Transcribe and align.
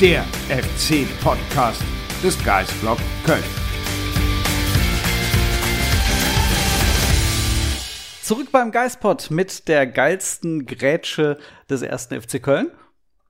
der 0.00 0.22
FC-Podcast 0.48 1.82
des 2.22 2.44
Geistblog 2.44 2.98
Köln. 3.26 3.42
Zurück 8.22 8.52
beim 8.52 8.70
Geistpod 8.70 9.32
mit 9.32 9.66
der 9.66 9.88
geilsten 9.88 10.66
Grätsche 10.66 11.38
des 11.68 11.82
ersten 11.82 12.20
FC 12.22 12.40
Köln. 12.40 12.70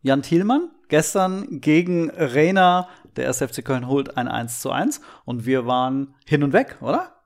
Jan 0.03 0.21
Thielmann, 0.21 0.71
gestern 0.89 1.61
gegen 1.63 2.11
Rena. 2.11 2.91
Der 3.17 3.25
erste 3.25 3.49
FC 3.49 3.65
Köln 3.65 3.89
holt 3.89 4.19
ein 4.19 4.29
1 4.29 4.61
zu 4.61 4.71
1 4.71 5.01
und 5.25 5.47
wir 5.47 5.65
waren 5.65 6.15
hin 6.27 6.43
und 6.43 6.53
weg, 6.53 6.77
oder? 6.83 7.18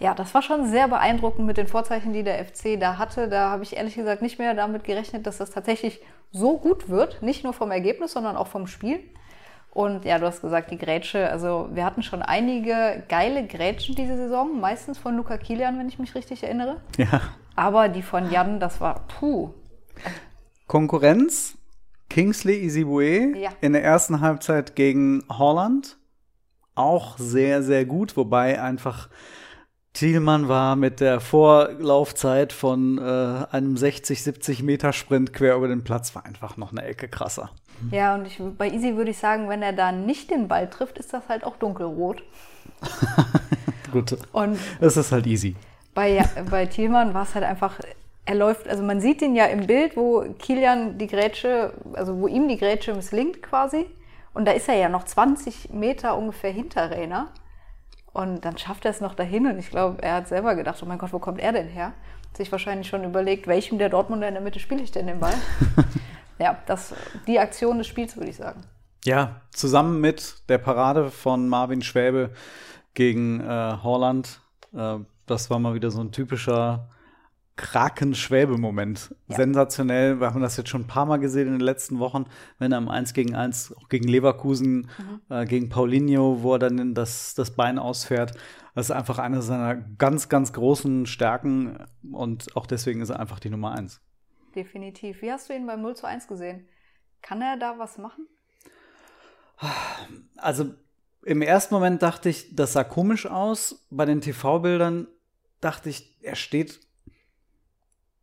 Ja, 0.00 0.14
das 0.14 0.32
war 0.34 0.42
schon 0.42 0.66
sehr 0.66 0.88
beeindruckend 0.88 1.46
mit 1.46 1.56
den 1.58 1.66
Vorzeichen, 1.66 2.12
die 2.12 2.22
der 2.22 2.44
FC 2.44 2.80
da 2.80 2.96
hatte. 2.98 3.28
Da 3.28 3.50
habe 3.50 3.62
ich 3.62 3.76
ehrlich 3.76 3.94
gesagt 3.94 4.22
nicht 4.22 4.38
mehr 4.38 4.54
damit 4.54 4.84
gerechnet, 4.84 5.26
dass 5.26 5.38
das 5.38 5.50
tatsächlich 5.50 6.00
so 6.32 6.58
gut 6.58 6.88
wird. 6.88 7.22
Nicht 7.22 7.44
nur 7.44 7.52
vom 7.52 7.70
Ergebnis, 7.70 8.12
sondern 8.12 8.36
auch 8.36 8.46
vom 8.46 8.66
Spiel. 8.66 9.00
Und 9.72 10.04
ja, 10.04 10.18
du 10.18 10.26
hast 10.26 10.40
gesagt, 10.40 10.70
die 10.70 10.78
Grätsche. 10.78 11.28
Also 11.30 11.68
wir 11.72 11.84
hatten 11.84 12.02
schon 12.02 12.22
einige 12.22 13.04
geile 13.08 13.46
Grätschen 13.46 13.94
diese 13.94 14.16
Saison. 14.16 14.58
Meistens 14.58 14.98
von 14.98 15.16
Luca 15.16 15.36
Kilian, 15.36 15.78
wenn 15.78 15.88
ich 15.88 15.98
mich 15.98 16.14
richtig 16.14 16.42
erinnere. 16.42 16.78
Ja. 16.96 17.20
Aber 17.54 17.88
die 17.88 18.02
von 18.02 18.30
Jan, 18.30 18.58
das 18.58 18.80
war 18.80 19.06
puh. 19.06 19.50
Konkurrenz. 20.66 21.56
Kingsley 22.08 22.64
Isibue 22.64 23.36
Ja. 23.38 23.50
in 23.60 23.72
der 23.72 23.84
ersten 23.84 24.20
Halbzeit 24.20 24.74
gegen 24.74 25.22
Holland. 25.28 25.98
Auch 26.74 27.18
sehr, 27.18 27.62
sehr 27.62 27.84
gut, 27.84 28.16
wobei 28.16 28.60
einfach 28.60 29.08
Thielmann 29.92 30.48
war 30.48 30.76
mit 30.76 31.00
der 31.00 31.20
Vorlaufzeit 31.20 32.52
von 32.52 32.98
äh, 32.98 33.46
einem 33.50 33.76
60, 33.76 34.22
70 34.22 34.62
Meter 34.62 34.92
Sprint 34.92 35.32
quer 35.32 35.56
über 35.56 35.68
den 35.68 35.82
Platz, 35.84 36.14
war 36.14 36.24
einfach 36.24 36.56
noch 36.56 36.70
eine 36.70 36.84
Ecke 36.84 37.08
krasser. 37.08 37.50
Ja, 37.90 38.14
und 38.14 38.26
ich, 38.26 38.40
bei 38.58 38.70
Easy 38.70 38.96
würde 38.96 39.10
ich 39.10 39.18
sagen, 39.18 39.48
wenn 39.48 39.62
er 39.62 39.72
da 39.72 39.90
nicht 39.90 40.30
den 40.30 40.48
Ball 40.48 40.68
trifft, 40.70 40.98
ist 40.98 41.12
das 41.12 41.28
halt 41.28 41.44
auch 41.44 41.56
dunkelrot. 41.56 42.22
Gut, 43.92 44.16
Und 44.32 44.58
das 44.80 44.96
ist 44.96 45.10
halt 45.10 45.26
easy. 45.26 45.56
bei, 45.94 46.24
bei 46.50 46.66
Thielmann 46.66 47.12
war 47.14 47.24
es 47.24 47.34
halt 47.34 47.44
einfach, 47.44 47.80
er 48.26 48.34
läuft, 48.36 48.68
also 48.68 48.84
man 48.84 49.00
sieht 49.00 49.20
ihn 49.22 49.34
ja 49.34 49.46
im 49.46 49.66
Bild, 49.66 49.96
wo 49.96 50.24
Kilian 50.38 50.98
die 50.98 51.08
Grätsche, 51.08 51.72
also 51.94 52.16
wo 52.18 52.28
ihm 52.28 52.46
die 52.48 52.58
Grätsche 52.58 52.94
misslingt 52.94 53.42
quasi. 53.42 53.86
Und 54.32 54.46
da 54.46 54.52
ist 54.52 54.68
er 54.68 54.76
ja 54.76 54.88
noch 54.88 55.04
20 55.04 55.70
Meter 55.72 56.16
ungefähr 56.16 56.52
hinter 56.52 56.90
Rainer. 56.92 57.32
Und 58.12 58.44
dann 58.44 58.58
schafft 58.58 58.84
er 58.84 58.90
es 58.90 59.00
noch 59.00 59.14
dahin. 59.14 59.46
Und 59.46 59.58
ich 59.58 59.70
glaube, 59.70 60.02
er 60.02 60.14
hat 60.14 60.28
selber 60.28 60.54
gedacht, 60.54 60.80
oh 60.82 60.86
mein 60.86 60.98
Gott, 60.98 61.12
wo 61.12 61.18
kommt 61.18 61.40
er 61.40 61.52
denn 61.52 61.68
her? 61.68 61.92
Hat 62.28 62.36
sich 62.36 62.50
wahrscheinlich 62.50 62.88
schon 62.88 63.04
überlegt, 63.04 63.46
welchem 63.46 63.78
der 63.78 63.88
Dortmunder 63.88 64.28
in 64.28 64.34
der 64.34 64.42
Mitte 64.42 64.58
spiele 64.58 64.82
ich 64.82 64.90
denn 64.90 65.06
den 65.06 65.20
Ball? 65.20 65.34
ja, 66.38 66.58
das, 66.66 66.94
die 67.26 67.38
Aktion 67.38 67.78
des 67.78 67.86
Spiels, 67.86 68.16
würde 68.16 68.30
ich 68.30 68.36
sagen. 68.36 68.62
Ja, 69.04 69.40
zusammen 69.52 70.00
mit 70.00 70.48
der 70.48 70.58
Parade 70.58 71.10
von 71.10 71.48
Marvin 71.48 71.82
Schwäbe 71.82 72.30
gegen 72.94 73.40
äh, 73.40 73.76
Holland. 73.82 74.40
Äh, 74.74 74.98
das 75.26 75.48
war 75.48 75.58
mal 75.58 75.74
wieder 75.74 75.90
so 75.90 76.00
ein 76.00 76.12
typischer 76.12 76.88
Kraken-Schwäbe-Moment. 77.60 79.14
Ja. 79.28 79.36
Sensationell. 79.36 80.18
Wir 80.18 80.32
haben 80.32 80.40
das 80.40 80.56
jetzt 80.56 80.70
schon 80.70 80.82
ein 80.82 80.86
paar 80.86 81.04
Mal 81.04 81.18
gesehen 81.18 81.46
in 81.46 81.52
den 81.52 81.60
letzten 81.60 81.98
Wochen, 81.98 82.24
wenn 82.58 82.72
er 82.72 82.78
im 82.78 82.88
1 82.88 83.12
gegen 83.12 83.34
1 83.34 83.76
auch 83.76 83.90
gegen 83.90 84.08
Leverkusen, 84.08 84.88
äh, 85.28 85.44
gegen 85.44 85.68
Paulinho, 85.68 86.42
wo 86.42 86.54
er 86.54 86.58
dann 86.58 86.94
das, 86.94 87.34
das 87.34 87.50
Bein 87.50 87.78
ausfährt. 87.78 88.32
Das 88.74 88.86
ist 88.86 88.92
einfach 88.92 89.18
eine 89.18 89.42
seiner 89.42 89.76
ganz, 89.76 90.30
ganz 90.30 90.54
großen 90.54 91.04
Stärken 91.04 91.84
und 92.10 92.56
auch 92.56 92.66
deswegen 92.66 93.02
ist 93.02 93.10
er 93.10 93.20
einfach 93.20 93.40
die 93.40 93.50
Nummer 93.50 93.72
1. 93.72 94.00
Definitiv. 94.54 95.20
Wie 95.20 95.30
hast 95.30 95.50
du 95.50 95.54
ihn 95.54 95.66
beim 95.66 95.82
0 95.82 95.96
zu 95.96 96.06
1 96.06 96.28
gesehen? 96.28 96.66
Kann 97.20 97.42
er 97.42 97.58
da 97.58 97.78
was 97.78 97.98
machen? 97.98 98.26
Also 100.38 100.72
im 101.24 101.42
ersten 101.42 101.74
Moment 101.74 102.00
dachte 102.00 102.30
ich, 102.30 102.56
das 102.56 102.72
sah 102.72 102.84
komisch 102.84 103.26
aus. 103.26 103.86
Bei 103.90 104.06
den 104.06 104.22
TV-Bildern 104.22 105.08
dachte 105.60 105.90
ich, 105.90 106.16
er 106.22 106.36
steht 106.36 106.80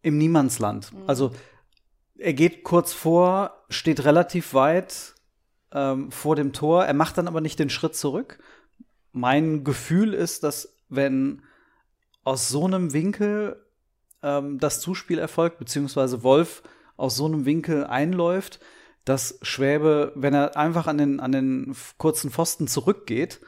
im 0.02 0.18
Niemandsland. 0.18 0.92
Also 1.06 1.32
er 2.18 2.34
geht 2.34 2.64
kurz 2.64 2.94
vor, 2.94 3.64
steht 3.70 4.04
relativ 4.06 4.54
weit 4.54 5.16
ähm, 5.72 6.12
vor 6.12 6.36
dem 6.36 6.54
Tor. 6.54 6.86
Er 6.86 6.94
macht 6.94 7.18
dann 7.18 7.28
aber 7.28 7.42
nicht 7.42 7.60
den 7.60 7.70
Schritt 7.70 7.96
zurück. 7.96 8.40
Mein 9.12 9.64
Gefühl 9.64 10.14
ist, 10.14 10.44
dass 10.44 10.78
wenn 10.90 11.44
aus 12.24 12.50
so 12.50 12.66
einem 12.66 12.94
Winkel 12.94 13.64
ähm, 14.24 14.60
das 14.60 14.80
Zuspiel 14.80 15.20
erfolgt, 15.20 15.60
beziehungsweise 15.60 16.24
Wolf 16.24 16.64
aus 16.96 17.16
so 17.16 17.26
einem 17.26 17.46
Winkel 17.46 17.86
einläuft, 17.86 18.60
dass 19.06 19.40
Schwäbe, 19.42 20.12
wenn 20.16 20.34
er 20.34 20.58
einfach 20.58 20.88
an 20.88 20.98
den, 20.98 21.20
an 21.20 21.32
den 21.32 21.76
kurzen 21.98 22.32
Pfosten 22.32 22.68
zurückgeht, 22.68 23.40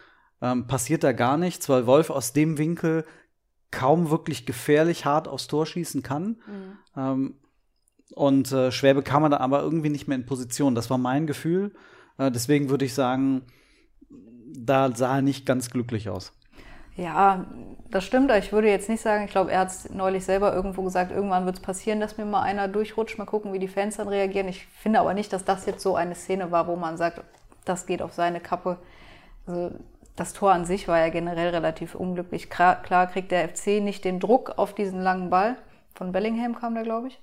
ähm, 0.41 0.67
passiert 0.67 1.03
da 1.03 1.11
gar 1.11 1.37
nichts, 1.37 1.67
weil 1.67 1.85
Wolf 1.85 2.09
aus 2.09 2.31
dem 2.31 2.57
Winkel 2.57 3.05
kaum 3.71 4.09
wirklich 4.09 4.45
gefährlich 4.45 5.05
hart 5.05 5.27
aufs 5.27 5.47
Tor 5.47 5.65
schießen 5.65 6.03
kann. 6.03 6.37
Ähm, 6.97 7.35
und 8.15 8.51
äh, 8.51 8.71
Schwäbe 8.71 9.03
kam 9.03 9.23
er 9.23 9.29
da 9.29 9.37
aber 9.37 9.61
irgendwie 9.61 9.89
nicht 9.89 10.07
mehr 10.07 10.17
in 10.17 10.25
Position. 10.25 10.75
Das 10.75 10.89
war 10.89 10.97
mein 10.97 11.27
Gefühl. 11.27 11.73
Äh, 12.17 12.31
deswegen 12.31 12.69
würde 12.69 12.85
ich 12.85 12.93
sagen, 12.93 13.43
da 14.51 14.93
sah 14.95 15.17
er 15.17 15.21
nicht 15.21 15.45
ganz 15.45 15.69
glücklich 15.69 16.09
aus. 16.09 16.33
Ja, 16.95 17.45
das 17.91 18.03
stimmt. 18.03 18.29
Ich 18.31 18.51
würde 18.51 18.67
jetzt 18.67 18.89
nicht 18.89 19.01
sagen, 19.01 19.23
ich 19.23 19.31
glaube, 19.31 19.51
er 19.51 19.59
hat 19.59 19.69
es 19.69 19.89
neulich 19.89 20.25
selber 20.25 20.53
irgendwo 20.53 20.83
gesagt, 20.83 21.11
irgendwann 21.11 21.45
wird 21.45 21.57
es 21.57 21.61
passieren, 21.61 22.01
dass 22.01 22.17
mir 22.17 22.25
mal 22.25 22.41
einer 22.41 22.67
durchrutscht. 22.67 23.17
Mal 23.17 23.25
gucken, 23.25 23.53
wie 23.53 23.59
die 23.59 23.69
Fans 23.69 23.97
dann 23.97 24.09
reagieren. 24.09 24.49
Ich 24.49 24.65
finde 24.65 24.99
aber 24.99 25.13
nicht, 25.13 25.31
dass 25.31 25.45
das 25.45 25.65
jetzt 25.65 25.81
so 25.81 25.95
eine 25.95 26.15
Szene 26.15 26.51
war, 26.51 26.67
wo 26.67 26.75
man 26.75 26.97
sagt, 26.97 27.21
das 27.63 27.85
geht 27.85 28.01
auf 28.01 28.13
seine 28.13 28.41
Kappe. 28.41 28.79
Also 29.45 29.71
das 30.19 30.33
Tor 30.33 30.51
an 30.51 30.65
sich 30.65 30.87
war 30.87 30.99
ja 30.99 31.09
generell 31.09 31.49
relativ 31.49 31.95
unglücklich. 31.95 32.49
Klar, 32.49 32.81
klar 32.81 33.07
kriegt 33.07 33.31
der 33.31 33.47
FC 33.47 33.81
nicht 33.81 34.03
den 34.03 34.19
Druck 34.19 34.53
auf 34.57 34.73
diesen 34.73 35.01
langen 35.01 35.29
Ball. 35.29 35.55
Von 35.95 36.11
Bellingham 36.11 36.55
kam 36.59 36.73
der, 36.75 36.83
glaube 36.83 37.07
ich. 37.07 37.19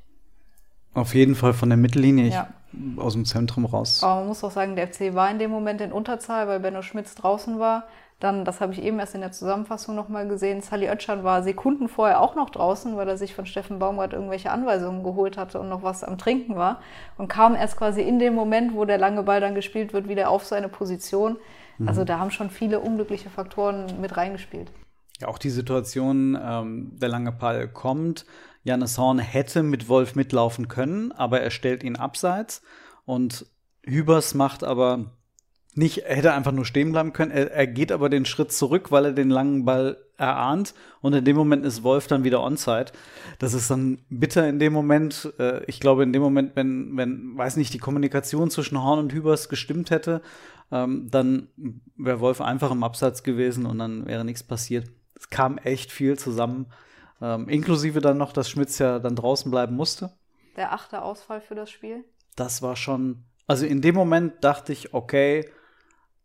Auf 0.95 1.15
jeden 1.15 1.35
Fall 1.35 1.53
von 1.53 1.69
der 1.69 1.77
Mittellinie 1.77 2.31
Ja. 2.31 2.49
aus 2.97 3.13
dem 3.13 3.27
Zentrum 3.27 3.67
raus. 3.67 4.03
Aber 4.03 4.21
man 4.21 4.29
muss 4.29 4.43
auch 4.43 4.51
sagen, 4.51 4.77
der 4.77 4.87
FC 4.89 5.15
war 5.15 5.31
in 5.31 5.39
dem 5.39 5.51
Moment 5.51 5.81
in 5.83 5.93
Unterzahl, 5.93 6.49
weil 6.49 6.61
Benno 6.61 6.81
Schmitz 6.83 7.15
draußen 7.15 7.59
war. 7.59 7.85
Dann, 8.19 8.47
das 8.47 8.63
habe 8.63 8.73
ich 8.73 8.83
eben 8.83 8.99
erst 8.99 9.15
in 9.15 9.21
der 9.21 9.31
Zusammenfassung 9.33 9.95
nochmal 9.95 10.27
gesehen, 10.27 10.63
Sally 10.63 10.89
Oetschan 10.89 11.23
war 11.23 11.43
Sekunden 11.43 11.87
vorher 11.87 12.23
auch 12.23 12.35
noch 12.35 12.49
draußen, 12.49 12.97
weil 12.97 13.07
er 13.07 13.19
sich 13.19 13.35
von 13.35 13.45
Steffen 13.45 13.79
Baumgart 13.79 14.15
irgendwelche 14.15 14.51
Anweisungen 14.51 15.03
geholt 15.05 15.37
hatte 15.37 15.61
und 15.61 15.69
noch 15.69 15.83
was 15.83 16.03
am 16.03 16.17
Trinken 16.17 16.57
war. 16.57 16.81
Und 17.19 17.29
kam 17.29 17.55
erst 17.55 17.77
quasi 17.77 18.01
in 18.01 18.19
dem 18.19 18.35
Moment, 18.35 18.75
wo 18.75 18.87
der 18.87 18.97
lange 18.97 19.23
Ball 19.23 19.43
dann 19.43 19.55
gespielt 19.55 19.93
wird, 19.93 20.09
wieder 20.09 20.31
auf 20.31 20.47
seine 20.47 20.71
Position. 20.71 21.37
Also 21.85 22.05
da 22.05 22.19
haben 22.19 22.31
schon 22.31 22.51
viele 22.51 22.81
unglückliche 22.81 23.29
Faktoren 23.29 24.01
mit 24.01 24.17
reingespielt. 24.17 24.71
Ja, 25.21 25.29
auch 25.29 25.39
die 25.39 25.51
Situation, 25.51 26.39
ähm, 26.41 26.93
der 26.99 27.09
lange 27.09 27.33
Ball 27.33 27.69
kommt. 27.69 28.25
Janis 28.65 28.99
Horn 28.99 29.19
hätte 29.19 29.63
mit 29.63 29.89
Wolf 29.89 30.15
mitlaufen 30.15 30.69
können, 30.69 31.13
aber 31.13 31.41
er 31.41 31.51
stellt 31.51 31.83
ihn 31.85 31.97
abseits. 31.97 32.63
Und 33.05 33.47
Hübers 33.85 34.35
macht 34.35 34.65
aber 34.65 35.13
nicht, 35.77 35.99
er 35.99 36.17
hätte 36.17 36.33
einfach 36.33 36.53
nur 36.53 36.65
stehen 36.65 36.93
bleiben 36.93 37.13
können. 37.13 37.31
Er, 37.31 37.53
er 37.53 37.67
geht 37.67 37.93
aber 37.93 38.09
den 38.09 38.25
Schritt 38.25 38.51
zurück, 38.51 38.91
weil 38.91 39.05
er 39.05 39.13
den 39.13 39.29
langen 39.29 39.65
Ball 39.65 39.99
erahnt. 40.17 40.75
Und 41.03 41.13
in 41.13 41.25
dem 41.25 41.37
Moment 41.37 41.65
ist 41.67 41.83
Wolf 41.83 42.07
dann 42.07 42.25
wieder 42.25 42.43
onside. 42.43 42.93
Das 43.39 43.53
ist 43.53 43.71
dann 43.71 43.99
bitter 44.09 44.49
in 44.49 44.59
dem 44.59 44.73
Moment. 44.73 45.33
Äh, 45.39 45.65
ich 45.67 45.79
glaube, 45.79 46.03
in 46.03 46.13
dem 46.13 46.23
Moment, 46.23 46.57
wenn, 46.57 46.97
wenn, 46.97 47.37
weiß 47.37 47.57
nicht, 47.57 47.75
die 47.75 47.79
Kommunikation 47.79 48.51
zwischen 48.51 48.83
Horn 48.83 48.99
und 48.99 49.13
Hübers 49.13 49.49
gestimmt 49.51 49.91
hätte, 49.91 50.23
ähm, 50.71 51.09
dann 51.11 51.49
wäre 51.97 52.21
Wolf 52.21 52.41
einfach 52.41 52.71
im 52.71 52.83
Abseits 52.83 53.23
gewesen 53.23 53.67
und 53.67 53.79
dann 53.79 54.07
wäre 54.07 54.25
nichts 54.25 54.43
passiert. 54.43 54.91
Es 55.15 55.31
kam 55.31 55.59
echt 55.59 55.93
viel 55.93 56.19
zusammen. 56.19 56.67
Ähm, 57.21 57.49
inklusive 57.49 58.01
dann 58.01 58.19
noch, 58.19 58.33
dass 58.33 58.51
Schmitz 58.51 58.79
ja 58.79 58.99
dann 58.99 59.17
draußen 59.17 59.51
bleiben 59.51 59.75
musste. 59.75 60.13
Der 60.57 60.73
achte 60.73 61.03
Ausfall 61.03 61.41
für 61.41 61.55
das 61.55 61.71
Spiel. 61.71 62.05
Das 62.35 62.63
war 62.63 62.77
schon, 62.77 63.25
also 63.47 63.65
in 63.65 63.81
dem 63.81 63.95
Moment 63.95 64.45
dachte 64.45 64.73
ich, 64.73 64.93
okay, 64.93 65.51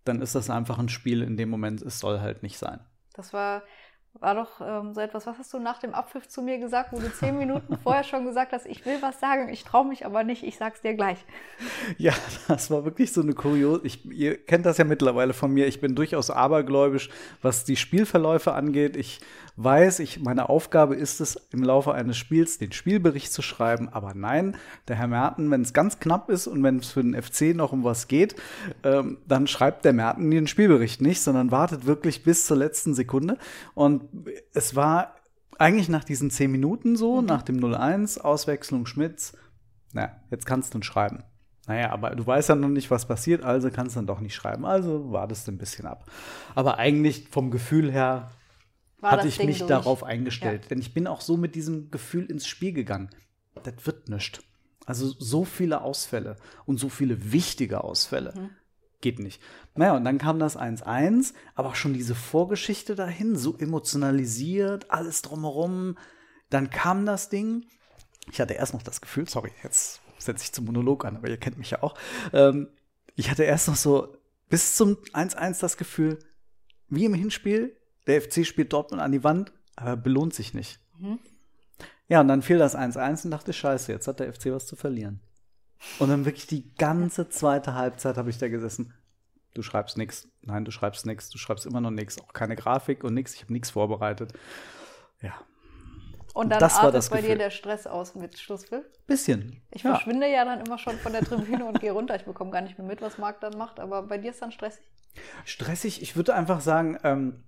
dann 0.04 0.22
ist 0.22 0.36
das 0.36 0.50
einfach 0.50 0.80
ein 0.80 0.90
Spiel 0.90 1.22
in 1.22 1.38
dem 1.38 1.50
Moment, 1.50 1.82
es 1.82 2.00
soll 2.00 2.20
halt 2.20 2.44
nicht 2.44 2.58
sein. 2.58 2.80
Das 3.14 3.34
war 3.34 3.64
war 4.20 4.36
doch 4.36 4.62
ähm, 4.62 4.94
so 4.94 5.02
etwas, 5.02 5.26
was 5.26 5.38
hast 5.38 5.54
du 5.54 5.60
nach 5.60 5.80
dem 5.80 5.94
Abpfiff 5.94 6.28
zu 6.28 6.42
mir 6.42 6.60
gesagt, 6.60 6.92
wo 6.92 7.00
du 7.00 7.12
zehn 7.12 7.38
Minuten 7.38 7.78
vorher 7.84 8.04
schon 8.04 8.26
gesagt 8.26 8.52
hast, 8.52 8.66
ich 8.66 8.86
will 8.86 8.98
was 9.02 9.20
sagen, 9.20 9.50
ich 9.50 9.64
traue 9.64 9.88
mich 9.88 10.06
aber 10.06 10.24
nicht, 10.24 10.44
ich 10.44 10.58
sag's 10.58 10.82
dir 10.82 10.94
gleich. 10.94 11.26
Ja, 11.98 12.14
das 12.48 12.70
war 12.70 12.86
wirklich 12.86 13.14
so 13.14 13.22
eine 13.22 13.34
kuriose, 13.34 13.82
ich, 13.84 14.06
ihr 14.12 14.38
kennt 14.38 14.66
das 14.66 14.78
ja 14.78 14.84
mittlerweile 14.84 15.34
von 15.34 15.52
mir, 15.52 15.68
ich 15.68 15.82
bin 15.82 15.96
durchaus 15.96 16.30
abergläubisch, 16.30 17.10
was 17.42 17.64
die 17.64 17.76
Spielverläufe 17.76 18.54
angeht. 18.54 18.96
Ich 18.96 19.22
weiß, 19.56 20.00
ich, 20.00 20.20
meine 20.22 20.50
Aufgabe 20.50 20.96
ist 20.96 21.20
es, 21.20 21.36
im 21.52 21.64
Laufe 21.64 21.94
eines 21.94 22.18
Spiels 22.18 22.58
den 22.58 22.72
Spielbericht 22.72 23.32
zu 23.32 23.42
schreiben, 23.42 23.90
aber 23.90 24.14
nein, 24.14 24.56
der 24.88 24.96
Herr 24.96 25.08
Merten, 25.08 25.52
wenn 25.52 25.62
es 25.62 25.74
ganz 25.74 26.00
knapp 26.00 26.30
ist 26.30 26.48
und 26.48 26.64
wenn 26.64 26.78
es 26.78 26.92
für 26.92 27.02
den 27.02 27.20
FC 27.20 27.56
noch 27.56 27.72
um 27.72 27.84
was 27.84 28.08
geht, 28.08 28.36
ähm, 28.84 29.18
dann 29.28 29.48
schreibt 29.48 29.86
der 29.86 29.94
Merten 29.94 30.32
den 30.32 30.48
Spielbericht 30.48 31.02
nicht, 31.02 31.22
sondern 31.22 31.52
wartet 31.52 31.86
wirklich 31.86 32.24
bis 32.24 32.46
zur 32.46 32.58
letzten 32.58 32.94
Sekunde 32.94 33.38
und 33.74 34.01
es 34.54 34.76
war 34.76 35.16
eigentlich 35.58 35.90
nach 35.90 36.04
diesen 36.04 36.32
zehn 36.32 36.52
Minuten 36.52 36.96
so, 36.96 37.22
mhm. 37.22 37.28
nach 37.28 37.44
dem 37.44 37.60
0-1, 37.60 38.20
Auswechslung 38.20 38.86
Schmitz, 38.86 39.38
na, 39.94 40.22
jetzt 40.30 40.46
kannst 40.46 40.74
du 40.74 40.80
ihn 40.80 40.84
schreiben. 40.84 41.24
Naja, 41.68 41.92
aber 41.92 42.16
du 42.16 42.26
weißt 42.26 42.50
ja 42.50 42.56
noch 42.56 42.70
nicht, 42.70 42.90
was 42.90 43.08
passiert, 43.08 43.44
also 43.44 43.70
kannst 43.70 43.96
du 43.96 44.00
dann 44.00 44.08
doch 44.08 44.20
nicht 44.20 44.34
schreiben. 44.34 44.66
Also 44.66 45.12
wartest 45.12 45.48
du 45.48 45.52
ein 45.52 45.58
bisschen 45.58 45.86
ab. 45.86 46.10
Aber 46.56 46.80
eigentlich 46.80 47.28
vom 47.30 47.52
Gefühl 47.52 47.92
her 47.92 48.32
War 49.00 49.12
hatte 49.12 49.28
ich 49.28 49.38
Ding 49.38 49.48
mich 49.48 49.60
durch. 49.60 49.70
darauf 49.70 50.04
eingestellt. 50.04 50.64
Ja. 50.64 50.70
Denn 50.70 50.80
ich 50.80 50.94
bin 50.94 51.06
auch 51.06 51.22
so 51.22 51.38
mit 51.38 51.54
diesem 51.54 51.92
Gefühl 51.92 52.26
ins 52.26 52.48
Spiel 52.48 52.74
gegangen. 52.74 53.12
Das 53.64 53.74
wird 53.84 54.10
nichts. 54.10 54.42
Also 54.88 55.08
so 55.08 55.46
viele 55.46 55.82
Ausfälle 55.82 56.38
und 56.66 56.80
so 56.80 56.90
viele 56.90 57.32
wichtige 57.32 57.84
Ausfälle. 57.84 58.34
Mhm 58.36 58.50
geht 59.02 59.20
nicht. 59.20 59.42
Naja, 59.76 59.96
und 59.96 60.06
dann 60.06 60.18
kam 60.18 60.40
das 60.40 60.58
1-1, 60.58 61.34
aber 61.56 61.70
auch 61.70 61.76
schon 61.76 61.94
diese 61.94 62.16
Vorgeschichte 62.16 62.96
dahin, 62.96 63.36
so 63.36 63.58
emotionalisiert, 63.58 64.90
alles 64.90 65.22
drumherum. 65.22 65.98
Dann 66.50 66.70
kam 66.70 67.06
das 67.06 67.30
Ding. 67.30 67.66
Ich 68.32 68.40
hatte 68.40 68.54
erst 68.54 68.74
noch 68.74 68.84
das 68.84 69.02
Gefühl, 69.02 69.28
sorry, 69.28 69.52
jetzt 69.64 70.02
setze 70.18 70.44
ich 70.44 70.52
zum 70.52 70.66
Monolog 70.66 71.06
an, 71.06 71.18
aber 71.18 71.30
ihr 71.30 71.38
kennt 71.38 71.58
mich 71.58 71.72
ja 71.72 71.84
auch. 71.84 71.96
Ähm, 72.34 72.68
ich 73.16 73.30
hatte 73.30 73.44
erst 73.44 73.68
noch 73.68 73.76
so 73.76 74.16
bis 74.50 74.76
zum 74.76 74.98
1-1 75.14 75.60
das 75.60 75.78
Gefühl, 75.78 76.20
wie 76.88 77.06
im 77.06 77.14
Hinspiel, 77.14 77.76
der 78.08 78.22
FC 78.22 78.46
spielt 78.46 78.74
Dortmund 78.74 79.02
an 79.02 79.12
die 79.12 79.24
Wand, 79.24 79.54
aber 79.76 79.98
belohnt 79.98 80.34
sich 80.34 80.54
nicht. 80.54 80.80
Mhm. 81.00 81.20
Ja, 82.08 82.20
und 82.20 82.28
dann 82.28 82.42
fiel 82.42 82.58
das 82.58 82.76
1-1 82.76 83.26
und 83.26 83.32
dachte, 83.32 83.54
scheiße, 83.54 83.92
jetzt 83.92 84.08
hat 84.08 84.20
der 84.20 84.34
FC 84.34 84.48
was 84.48 84.68
zu 84.68 84.76
verlieren. 84.76 85.22
Und 86.00 86.10
dann 86.10 86.26
wirklich 86.26 86.48
die 86.48 86.74
ganze 86.76 87.30
zweite 87.30 87.74
Halbzeit 87.74 88.18
habe 88.18 88.30
ich 88.30 88.38
da 88.38 88.48
gesessen. 88.48 88.94
Du 89.54 89.62
schreibst 89.62 89.98
nichts. 89.98 90.28
Nein, 90.42 90.64
du 90.64 90.72
schreibst 90.72 91.06
nichts. 91.06 91.30
Du 91.30 91.38
schreibst 91.38 91.66
immer 91.66 91.82
noch 91.82 91.92
nichts. 91.92 92.20
Auch 92.22 92.34
keine 92.34 92.56
Grafik 92.56 93.04
und 93.04 93.14
nichts. 93.14 93.34
Ich 93.36 93.42
habe 93.42 93.54
nichts 93.54 93.72
vorbereitet. 93.72 94.34
Ja. 95.22 95.34
Und 96.34 96.50
dann 96.50 96.60
das 96.60 96.82
war 96.82 96.92
das 96.92 97.10
bei 97.10 97.18
Gefühl. 97.18 97.32
dir 97.32 97.38
der 97.38 97.50
Stress 97.50 97.86
aus 97.88 98.16
mit 98.16 98.40
Schlusspfiff? 98.40 98.86
Bisschen. 99.06 99.62
Ich 99.72 99.84
ja. 99.84 99.92
verschwinde 99.92 100.32
ja 100.32 100.46
dann 100.46 100.62
immer 100.62 100.78
schon 100.78 100.98
von 100.98 101.12
der 101.12 101.24
Tribüne 101.24 101.66
und 101.66 101.82
gehe 101.82 101.92
runter. 101.92 102.16
Ich 102.16 102.24
bekomme 102.24 102.52
gar 102.52 102.62
nicht 102.62 102.78
mehr 102.78 102.88
mit, 102.88 103.02
was 103.02 103.18
Marc 103.18 103.42
dann 103.42 103.58
macht. 103.58 103.80
Aber 103.80 104.04
bei 104.04 104.18
dir 104.18 104.32
ist 104.32 104.42
dann 104.42 104.54
stressig? 104.54 104.84
Stressig. 105.44 106.02
Ich 106.02 106.16
würde 106.16 106.34
einfach 106.34 106.62
sagen, 106.62 106.98
ähm, 107.04 107.44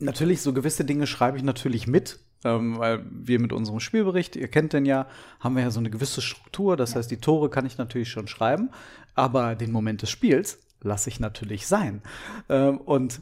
natürlich, 0.00 0.42
so 0.42 0.52
gewisse 0.52 0.84
Dinge 0.84 1.06
schreibe 1.06 1.36
ich 1.36 1.44
natürlich 1.44 1.86
mit 1.86 2.18
ähm, 2.44 2.78
weil 2.78 3.04
wir 3.10 3.40
mit 3.40 3.52
unserem 3.52 3.80
Spielbericht, 3.80 4.36
ihr 4.36 4.48
kennt 4.48 4.72
den 4.72 4.86
ja, 4.86 5.06
haben 5.40 5.56
wir 5.56 5.62
ja 5.62 5.70
so 5.70 5.80
eine 5.80 5.90
gewisse 5.90 6.22
Struktur. 6.22 6.76
Das 6.76 6.94
heißt, 6.94 7.10
die 7.10 7.16
Tore 7.16 7.50
kann 7.50 7.66
ich 7.66 7.78
natürlich 7.78 8.10
schon 8.10 8.28
schreiben, 8.28 8.70
aber 9.14 9.54
den 9.54 9.72
Moment 9.72 10.02
des 10.02 10.10
Spiels 10.10 10.58
lasse 10.82 11.08
ich 11.08 11.20
natürlich 11.20 11.66
sein. 11.66 12.02
Ähm, 12.48 12.78
und 12.78 13.20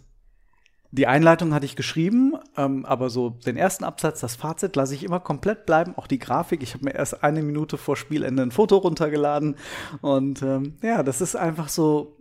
die 0.94 1.06
Einleitung 1.06 1.54
hatte 1.54 1.64
ich 1.64 1.74
geschrieben, 1.74 2.34
ähm, 2.54 2.84
aber 2.84 3.08
so 3.08 3.30
den 3.30 3.56
ersten 3.56 3.82
Absatz, 3.82 4.20
das 4.20 4.36
Fazit, 4.36 4.76
lasse 4.76 4.94
ich 4.94 5.04
immer 5.04 5.20
komplett 5.20 5.64
bleiben. 5.64 5.94
Auch 5.96 6.06
die 6.06 6.18
Grafik. 6.18 6.62
Ich 6.62 6.74
habe 6.74 6.84
mir 6.84 6.94
erst 6.94 7.24
eine 7.24 7.42
Minute 7.42 7.78
vor 7.78 7.96
Spielende 7.96 8.42
ein 8.42 8.50
Foto 8.50 8.76
runtergeladen. 8.76 9.56
Und 10.02 10.42
ähm, 10.42 10.76
ja, 10.82 11.02
das 11.02 11.22
ist 11.22 11.34
einfach 11.34 11.70
so 11.70 12.18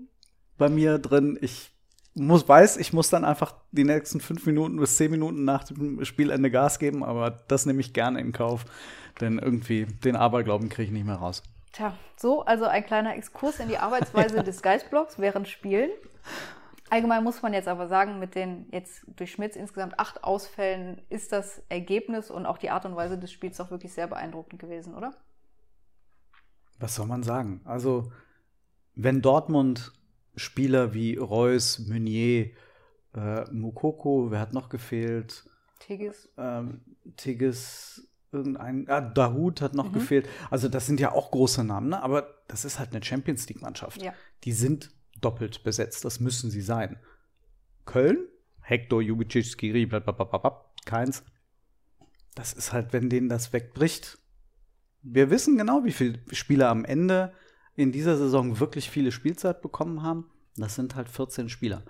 bei 0.57 0.69
mir 0.69 0.99
drin. 0.99 1.37
Ich 1.41 1.70
muss, 2.13 2.47
weiß, 2.47 2.77
ich 2.77 2.93
muss 2.93 3.09
dann 3.09 3.23
einfach 3.23 3.55
die 3.71 3.83
nächsten 3.83 4.19
fünf 4.19 4.45
Minuten 4.45 4.77
bis 4.77 4.97
zehn 4.97 5.11
Minuten 5.11 5.45
nach 5.45 5.63
dem 5.63 6.03
Spielende 6.03 6.51
Gas 6.51 6.79
geben, 6.79 7.03
aber 7.03 7.31
das 7.47 7.65
nehme 7.65 7.79
ich 7.79 7.93
gerne 7.93 8.19
in 8.19 8.31
Kauf, 8.31 8.65
denn 9.21 9.39
irgendwie 9.39 9.85
den 9.85 10.15
Aberglauben 10.15 10.69
kriege 10.69 10.87
ich 10.87 10.91
nicht 10.91 11.05
mehr 11.05 11.15
raus. 11.15 11.43
Tja, 11.71 11.93
so, 12.17 12.43
also 12.43 12.65
ein 12.65 12.85
kleiner 12.85 13.15
Exkurs 13.15 13.59
in 13.59 13.69
die 13.69 13.77
Arbeitsweise 13.77 14.37
ja. 14.37 14.43
des 14.43 14.61
Geistblocks 14.61 15.19
während 15.19 15.47
Spielen. 15.47 15.89
Allgemein 16.89 17.23
muss 17.23 17.41
man 17.41 17.53
jetzt 17.53 17.69
aber 17.69 17.87
sagen, 17.87 18.19
mit 18.19 18.35
den 18.35 18.67
jetzt 18.71 19.05
durch 19.15 19.31
Schmitz 19.31 19.55
insgesamt 19.55 19.97
acht 19.97 20.25
Ausfällen 20.25 21.01
ist 21.07 21.31
das 21.31 21.63
Ergebnis 21.69 22.29
und 22.29 22.45
auch 22.45 22.57
die 22.57 22.69
Art 22.69 22.85
und 22.85 22.97
Weise 22.97 23.17
des 23.17 23.31
Spiels 23.31 23.61
auch 23.61 23.71
wirklich 23.71 23.93
sehr 23.93 24.07
beeindruckend 24.07 24.59
gewesen, 24.59 24.93
oder? 24.93 25.13
Was 26.79 26.95
soll 26.95 27.05
man 27.05 27.23
sagen? 27.23 27.61
Also, 27.63 28.11
wenn 28.95 29.21
Dortmund 29.21 29.93
Spieler 30.35 30.93
wie 30.93 31.15
Reus, 31.17 31.79
Meunier, 31.79 32.51
äh, 33.13 33.43
Mukoko, 33.51 34.31
wer 34.31 34.39
hat 34.39 34.53
noch 34.53 34.69
gefehlt? 34.69 35.45
Tigges. 35.79 36.29
Ähm, 36.37 36.81
Tigges, 37.17 38.07
irgendein, 38.31 38.87
ah, 38.87 39.01
Dahut 39.01 39.61
hat 39.61 39.73
noch 39.73 39.89
mhm. 39.89 39.93
gefehlt. 39.93 40.29
Also 40.49 40.69
das 40.69 40.85
sind 40.85 40.99
ja 40.99 41.11
auch 41.11 41.31
große 41.31 41.63
Namen, 41.63 41.89
ne? 41.89 42.01
aber 42.01 42.35
das 42.47 42.65
ist 42.65 42.79
halt 42.79 42.91
eine 42.91 43.03
Champions 43.03 43.47
League-Mannschaft. 43.49 44.01
Ja. 44.01 44.13
Die 44.43 44.53
sind 44.53 44.91
doppelt 45.19 45.63
besetzt, 45.63 46.05
das 46.05 46.19
müssen 46.19 46.49
sie 46.49 46.61
sein. 46.61 46.97
Köln, 47.85 48.27
Hector, 48.61 49.01
Jubicic, 49.01 49.45
Skiri, 49.45 49.85
blablabla, 49.85 50.65
keins. 50.85 51.23
Das 52.35 52.53
ist 52.53 52.71
halt, 52.71 52.93
wenn 52.93 53.09
denen 53.09 53.27
das 53.27 53.51
wegbricht. 53.51 54.17
Wir 55.01 55.29
wissen 55.29 55.57
genau, 55.57 55.83
wie 55.83 55.91
viele 55.91 56.19
Spieler 56.31 56.69
am 56.69 56.85
Ende 56.85 57.33
in 57.81 57.91
dieser 57.91 58.17
Saison 58.17 58.59
wirklich 58.59 58.89
viele 58.89 59.11
Spielzeit 59.11 59.61
bekommen 59.61 60.03
haben. 60.03 60.29
Das 60.57 60.75
sind 60.75 60.95
halt 60.95 61.09
14 61.09 61.49
Spieler. 61.49 61.83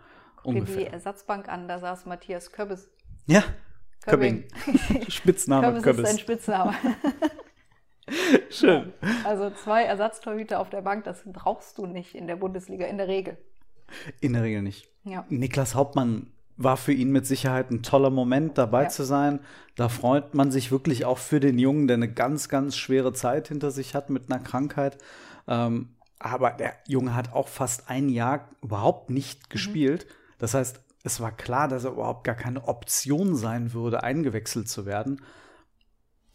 Ungefähr. 0.43 0.77
die 0.77 0.85
Ersatzbank 0.87 1.49
an, 1.49 1.67
da 1.67 1.79
saß 1.79 2.05
Matthias 2.05 2.51
Köbbes. 2.51 2.89
Ja, 3.27 3.43
Köbbing. 4.05 4.45
Spitzname 5.09 5.81
Köbbes. 5.81 5.99
ist 5.99 6.07
sein 6.07 6.19
Spitzname. 6.19 6.73
Schön. 8.49 8.93
Also 9.23 9.51
zwei 9.51 9.83
Ersatztorhüter 9.83 10.59
auf 10.59 10.69
der 10.69 10.81
Bank, 10.81 11.03
das 11.03 11.21
brauchst 11.25 11.77
du 11.77 11.85
nicht 11.85 12.15
in 12.15 12.27
der 12.27 12.35
Bundesliga, 12.35 12.87
in 12.87 12.97
der 12.97 13.07
Regel. 13.07 13.37
In 14.19 14.33
der 14.33 14.43
Regel 14.43 14.63
nicht. 14.63 14.89
Ja. 15.03 15.25
Niklas 15.29 15.75
Hauptmann 15.75 16.31
war 16.57 16.77
für 16.77 16.93
ihn 16.93 17.11
mit 17.11 17.25
Sicherheit 17.25 17.71
ein 17.71 17.83
toller 17.83 18.09
Moment, 18.09 18.57
dabei 18.57 18.83
ja. 18.83 18.89
zu 18.89 19.03
sein. 19.03 19.39
Da 19.75 19.89
freut 19.89 20.33
man 20.33 20.51
sich 20.51 20.71
wirklich 20.71 21.05
auch 21.05 21.17
für 21.17 21.39
den 21.39 21.59
Jungen, 21.59 21.87
der 21.87 21.95
eine 21.95 22.11
ganz, 22.11 22.49
ganz 22.49 22.75
schwere 22.75 23.13
Zeit 23.13 23.47
hinter 23.47 23.71
sich 23.71 23.95
hat 23.95 24.09
mit 24.09 24.31
einer 24.31 24.41
Krankheit. 24.41 24.97
Ähm, 25.51 25.89
aber 26.17 26.51
der 26.51 26.75
Junge 26.87 27.13
hat 27.13 27.33
auch 27.33 27.49
fast 27.49 27.89
ein 27.89 28.07
Jahr 28.07 28.49
überhaupt 28.63 29.09
nicht 29.09 29.43
mhm. 29.43 29.49
gespielt. 29.49 30.05
Mhm. 30.05 30.13
Das 30.39 30.53
heißt, 30.53 30.79
es 31.03 31.19
war 31.19 31.31
klar, 31.31 31.67
dass 31.67 31.83
er 31.83 31.91
überhaupt 31.91 32.23
gar 32.23 32.35
keine 32.35 32.67
Option 32.67 33.35
sein 33.35 33.73
würde, 33.73 34.03
eingewechselt 34.03 34.69
zu 34.69 34.85
werden. 34.85 35.21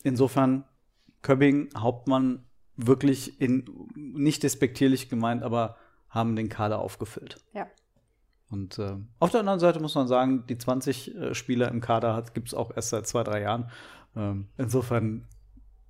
Insofern 0.02 0.64
Köbbing, 1.22 1.70
Hauptmann 1.76 2.44
wirklich 2.76 3.40
in, 3.40 3.64
nicht 3.94 4.42
despektierlich 4.42 5.08
gemeint, 5.08 5.42
aber 5.42 5.76
haben 6.10 6.36
den 6.36 6.50
Kader 6.50 6.78
aufgefüllt. 6.78 7.40
Ja. 7.54 7.66
Und 8.50 8.78
äh, 8.78 8.96
auf 9.18 9.30
der 9.30 9.40
anderen 9.40 9.60
Seite 9.60 9.80
muss 9.80 9.94
man 9.94 10.08
sagen, 10.08 10.46
die 10.46 10.58
20 10.58 11.14
äh, 11.14 11.34
Spieler 11.34 11.68
im 11.70 11.80
Kader 11.80 12.22
gibt 12.34 12.48
es 12.48 12.54
auch 12.54 12.70
erst 12.74 12.90
seit 12.90 13.06
zwei, 13.06 13.24
drei 13.24 13.40
Jahren. 13.40 13.70
Ähm, 14.14 14.48
insofern 14.56 15.26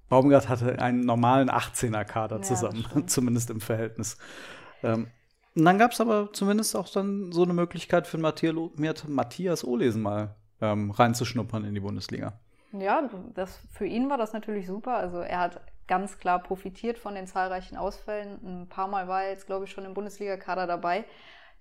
Baumgart 0.09 0.49
hatte 0.49 0.79
einen 0.79 1.01
normalen 1.01 1.51
18er-Kader 1.51 2.37
ja, 2.37 2.43
zusammen, 2.43 2.87
zumindest 3.07 3.51
im 3.51 3.61
Verhältnis. 3.61 4.17
Ähm, 4.83 5.09
und 5.55 5.65
dann 5.65 5.79
gab 5.79 5.93
es 5.93 6.01
aber 6.01 6.33
zumindest 6.33 6.77
auch 6.77 6.89
dann 6.89 7.33
so 7.33 7.43
eine 7.43 7.55
Möglichkeit 7.55 8.07
für 8.07 8.19
Matthias 8.19 9.65
Ohlesen 9.65 10.03
mal 10.03 10.37
ähm, 10.61 10.91
reinzuschnuppern 10.91 11.65
in 11.65 11.75
die 11.75 11.81
Bundesliga. 11.81 12.39
Ja, 12.73 13.09
das, 13.35 13.59
für 13.71 13.87
ihn 13.87 14.11
war 14.11 14.19
das 14.19 14.33
natürlich 14.33 14.67
super. 14.67 14.97
Also 14.97 15.19
er 15.19 15.41
hat 15.41 15.61
ganz 15.87 16.19
klar 16.19 16.43
profitiert 16.43 16.99
von 16.99 17.15
den 17.15 17.27
zahlreichen 17.27 17.77
Ausfällen. 17.77 18.39
Ein 18.45 18.69
paar 18.69 18.89
Mal 18.89 19.09
war 19.09 19.23
er 19.23 19.31
jetzt, 19.31 19.47
glaube 19.47 19.65
ich, 19.65 19.71
schon 19.71 19.85
im 19.85 19.95
Bundesliga-Kader 19.95 20.67
dabei. 20.67 21.05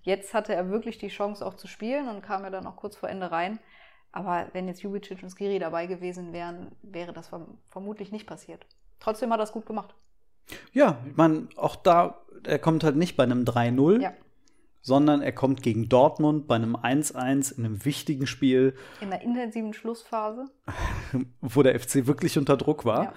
Jetzt 0.02 0.34
hatte 0.34 0.54
er 0.54 0.70
wirklich 0.70 0.98
die 0.98 1.08
Chance 1.08 1.46
auch 1.46 1.56
zu 1.56 1.68
spielen 1.68 2.10
und 2.10 2.22
kam 2.22 2.44
ja 2.44 2.50
dann 2.50 2.68
auch 2.68 2.76
kurz 2.76 2.96
vor 2.96 3.10
Ende 3.10 3.32
rein. 3.32 3.60
Aber 4.16 4.48
wenn 4.54 4.70
jetzt 4.70 4.82
Jubicic 4.82 5.22
und 5.22 5.30
Skiri 5.30 5.60
dabei 5.60 5.88
gewesen 5.88 6.32
wären, 6.32 6.72
wäre 6.82 7.12
das 7.12 7.30
vermutlich 7.68 8.14
nicht 8.14 8.26
passiert. 8.26 8.66
Trotzdem 9.02 9.32
hat 9.34 9.42
er 9.42 9.44
es 9.44 9.52
gut 9.52 9.66
gemacht. 9.66 9.94
Ja, 10.72 11.00
ich 11.06 11.18
meine, 11.18 11.50
auch 11.58 11.76
da, 11.76 12.22
er 12.46 12.58
kommt 12.58 12.86
halt 12.86 12.96
nicht 12.96 13.18
bei 13.18 13.24
einem 13.24 13.44
3-0, 13.44 14.02
ja. 14.02 14.14
sondern 14.82 15.22
er 15.22 15.34
kommt 15.34 15.62
gegen 15.62 15.90
Dortmund 15.90 16.48
bei 16.48 16.56
einem 16.56 16.78
1-1 16.78 17.58
in 17.58 17.66
einem 17.66 17.84
wichtigen 17.84 18.26
Spiel. 18.26 18.78
In 19.02 19.12
einer 19.12 19.22
intensiven 19.22 19.74
Schlussphase. 19.74 20.46
Wo 21.42 21.62
der 21.62 21.78
FC 21.78 22.08
wirklich 22.08 22.38
unter 22.38 22.56
Druck 22.56 22.86
war. 22.86 23.04
Ja. 23.04 23.14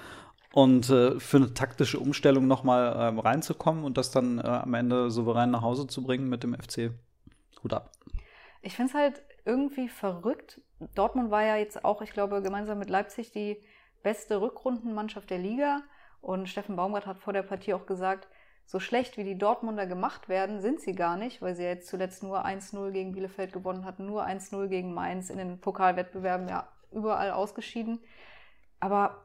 Und 0.52 0.90
äh, 0.90 1.20
für 1.20 1.36
eine 1.36 1.54
taktische 1.54 2.00
Umstellung 2.00 2.48
nochmal 2.48 2.86
äh, 2.86 3.20
reinzukommen 3.20 3.84
und 3.84 3.96
das 3.98 4.10
dann 4.10 4.38
äh, 4.38 4.42
am 4.42 4.74
Ende 4.74 5.12
souverän 5.12 5.52
nach 5.52 5.62
Hause 5.62 5.86
zu 5.86 6.02
bringen 6.02 6.28
mit 6.28 6.42
dem 6.42 6.54
FC. 6.54 6.90
Gut 7.62 7.72
ab. 7.72 7.92
Ich 8.62 8.74
finde 8.74 8.90
es 8.90 8.94
halt 8.94 9.22
irgendwie 9.48 9.88
verrückt, 9.88 10.60
Dortmund 10.94 11.30
war 11.30 11.42
ja 11.42 11.56
jetzt 11.56 11.84
auch, 11.84 12.02
ich 12.02 12.12
glaube, 12.12 12.42
gemeinsam 12.42 12.78
mit 12.78 12.90
Leipzig 12.90 13.32
die 13.32 13.60
beste 14.02 14.40
Rückrundenmannschaft 14.40 15.30
der 15.30 15.38
Liga. 15.38 15.82
Und 16.20 16.48
Steffen 16.48 16.76
Baumgart 16.76 17.06
hat 17.06 17.18
vor 17.18 17.32
der 17.32 17.42
Partie 17.42 17.74
auch 17.74 17.86
gesagt, 17.86 18.28
so 18.66 18.78
schlecht 18.78 19.16
wie 19.16 19.24
die 19.24 19.38
Dortmunder 19.38 19.86
gemacht 19.86 20.28
werden, 20.28 20.60
sind 20.60 20.80
sie 20.80 20.94
gar 20.94 21.16
nicht, 21.16 21.40
weil 21.40 21.56
sie 21.56 21.62
ja 21.62 21.70
jetzt 21.70 21.88
zuletzt 21.88 22.22
nur 22.22 22.44
1-0 22.44 22.90
gegen 22.90 23.12
Bielefeld 23.12 23.52
gewonnen 23.52 23.84
hatten, 23.84 24.04
nur 24.04 24.26
1-0 24.26 24.68
gegen 24.68 24.92
Mainz 24.92 25.30
in 25.30 25.38
den 25.38 25.60
Pokalwettbewerben 25.60 26.48
ja 26.48 26.68
überall 26.92 27.30
ausgeschieden. 27.30 28.00
Aber 28.78 29.22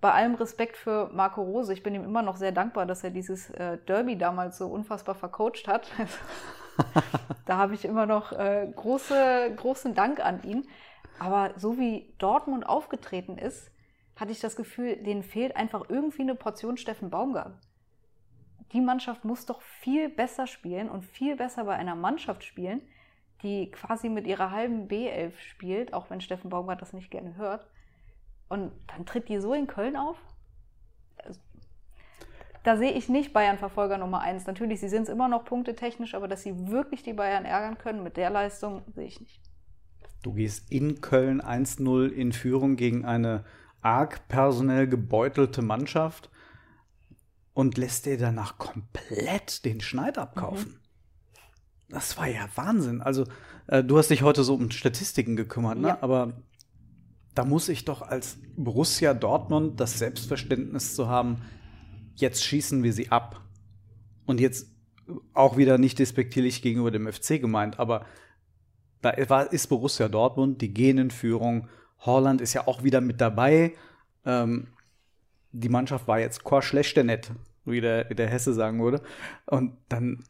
bei 0.00 0.12
allem 0.12 0.34
Respekt 0.34 0.76
für 0.76 1.08
Marco 1.12 1.42
Rose, 1.42 1.72
ich 1.72 1.82
bin 1.82 1.94
ihm 1.94 2.04
immer 2.04 2.22
noch 2.22 2.36
sehr 2.36 2.52
dankbar, 2.52 2.86
dass 2.86 3.04
er 3.04 3.10
dieses 3.10 3.50
äh, 3.50 3.78
Derby 3.78 4.18
damals 4.18 4.58
so 4.58 4.66
unfassbar 4.66 5.14
vercoacht 5.14 5.68
hat. 5.68 5.92
da 7.46 7.56
habe 7.56 7.74
ich 7.74 7.84
immer 7.84 8.06
noch 8.06 8.32
äh, 8.32 8.70
große, 8.74 9.52
großen 9.56 9.94
Dank 9.94 10.20
an 10.24 10.42
ihn. 10.42 10.68
Aber 11.18 11.52
so 11.56 11.78
wie 11.78 12.14
Dortmund 12.18 12.66
aufgetreten 12.66 13.36
ist, 13.36 13.70
hatte 14.16 14.32
ich 14.32 14.40
das 14.40 14.56
Gefühl, 14.56 14.96
denen 14.96 15.22
fehlt 15.22 15.56
einfach 15.56 15.84
irgendwie 15.88 16.22
eine 16.22 16.34
Portion 16.34 16.76
Steffen 16.76 17.10
Baumgart. 17.10 17.54
Die 18.72 18.80
Mannschaft 18.80 19.24
muss 19.24 19.46
doch 19.46 19.62
viel 19.62 20.08
besser 20.08 20.46
spielen 20.46 20.88
und 20.88 21.04
viel 21.04 21.36
besser 21.36 21.64
bei 21.64 21.74
einer 21.74 21.94
Mannschaft 21.94 22.44
spielen, 22.44 22.82
die 23.42 23.70
quasi 23.70 24.08
mit 24.08 24.26
ihrer 24.26 24.50
halben 24.50 24.88
B11 24.88 25.32
spielt, 25.38 25.92
auch 25.92 26.10
wenn 26.10 26.20
Steffen 26.20 26.50
Baumgart 26.50 26.80
das 26.80 26.92
nicht 26.92 27.10
gerne 27.10 27.36
hört. 27.36 27.66
Und 28.48 28.72
dann 28.88 29.06
tritt 29.06 29.28
die 29.28 29.38
so 29.38 29.54
in 29.54 29.66
Köln 29.66 29.96
auf? 29.96 30.16
Da 32.62 32.76
sehe 32.76 32.92
ich 32.92 33.08
nicht 33.08 33.32
Bayern-Verfolger 33.32 33.96
Nummer 33.96 34.20
eins. 34.20 34.46
Natürlich, 34.46 34.80
sie 34.80 34.88
sind 34.88 35.04
es 35.04 35.08
immer 35.08 35.28
noch 35.28 35.44
punktetechnisch, 35.44 36.14
aber 36.14 36.28
dass 36.28 36.42
sie 36.42 36.68
wirklich 36.68 37.02
die 37.02 37.14
Bayern 37.14 37.44
ärgern 37.44 37.78
können 37.78 38.02
mit 38.02 38.16
der 38.16 38.30
Leistung, 38.30 38.82
sehe 38.94 39.06
ich 39.06 39.20
nicht. 39.20 39.40
Du 40.22 40.34
gehst 40.34 40.70
in 40.70 41.00
Köln 41.00 41.40
1-0 41.40 42.08
in 42.08 42.32
Führung 42.32 42.76
gegen 42.76 43.06
eine 43.06 43.44
arg 43.80 44.28
personell 44.28 44.86
gebeutelte 44.86 45.62
Mannschaft 45.62 46.30
und 47.54 47.78
lässt 47.78 48.04
dir 48.04 48.18
danach 48.18 48.58
komplett 48.58 49.64
den 49.64 49.80
Schneid 49.80 50.18
abkaufen. 50.18 50.72
Mhm. 50.72 50.80
Das 51.88 52.18
war 52.18 52.26
ja 52.26 52.46
Wahnsinn. 52.54 53.00
Also, 53.00 53.24
äh, 53.66 53.82
du 53.82 53.98
hast 53.98 54.10
dich 54.10 54.22
heute 54.22 54.44
so 54.44 54.54
um 54.54 54.70
Statistiken 54.70 55.34
gekümmert, 55.34 55.78
ne? 55.78 55.88
Ja. 55.88 55.98
Aber 56.02 56.34
da 57.34 57.44
muss 57.44 57.68
ich 57.68 57.84
doch 57.84 58.02
als 58.02 58.38
Borussia 58.56 59.14
Dortmund 59.14 59.80
das 59.80 59.98
Selbstverständnis 59.98 60.94
zu 60.94 61.08
haben, 61.08 61.42
jetzt 62.20 62.44
schießen 62.44 62.82
wir 62.82 62.92
sie 62.92 63.10
ab. 63.10 63.40
Und 64.26 64.40
jetzt 64.40 64.70
auch 65.34 65.56
wieder 65.56 65.78
nicht 65.78 65.98
despektierlich 65.98 66.62
gegenüber 66.62 66.90
dem 66.90 67.10
FC 67.12 67.40
gemeint, 67.40 67.78
aber 67.78 68.06
da 69.02 69.12
war, 69.28 69.52
ist 69.52 69.68
Borussia 69.68 70.08
Dortmund, 70.08 70.60
die 70.60 70.72
gehen 70.72 70.98
in 70.98 71.10
Führung. 71.10 71.68
Holland 72.00 72.40
ist 72.40 72.52
ja 72.52 72.66
auch 72.66 72.82
wieder 72.82 73.00
mit 73.00 73.20
dabei. 73.20 73.74
Ähm, 74.24 74.68
die 75.52 75.68
Mannschaft 75.68 76.06
war 76.06 76.20
jetzt 76.20 76.44
Chor 76.44 76.62
schlechter 76.62 77.02
nett, 77.02 77.32
wie 77.64 77.80
der, 77.80 78.08
wie 78.10 78.14
der 78.14 78.28
Hesse 78.28 78.52
sagen 78.52 78.80
würde. 78.80 79.02
Und 79.46 79.76
dann 79.88 80.24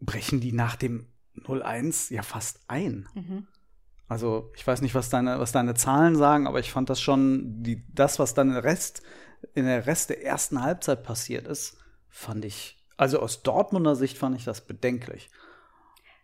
brechen 0.00 0.40
die 0.40 0.52
nach 0.52 0.76
dem 0.76 1.06
0-1 1.42 2.12
ja 2.12 2.22
fast 2.22 2.60
ein. 2.68 3.08
Mhm. 3.14 3.46
Also 4.06 4.52
ich 4.54 4.66
weiß 4.66 4.82
nicht, 4.82 4.94
was 4.94 5.08
deine, 5.08 5.40
was 5.40 5.52
deine 5.52 5.74
Zahlen 5.74 6.14
sagen, 6.14 6.46
aber 6.46 6.60
ich 6.60 6.70
fand 6.70 6.90
das 6.90 7.00
schon, 7.00 7.62
die, 7.62 7.82
das, 7.92 8.18
was 8.18 8.34
dann 8.34 8.50
im 8.50 8.56
Rest, 8.56 9.02
in 9.54 9.66
der 9.66 9.86
Rest 9.86 10.10
der 10.10 10.24
ersten 10.24 10.62
Halbzeit 10.62 11.02
passiert 11.02 11.46
ist, 11.46 11.78
fand 12.08 12.44
ich, 12.44 12.78
also 12.96 13.20
aus 13.20 13.42
Dortmunder 13.42 13.96
Sicht 13.96 14.18
fand 14.18 14.36
ich 14.36 14.44
das 14.44 14.60
bedenklich. 14.60 15.30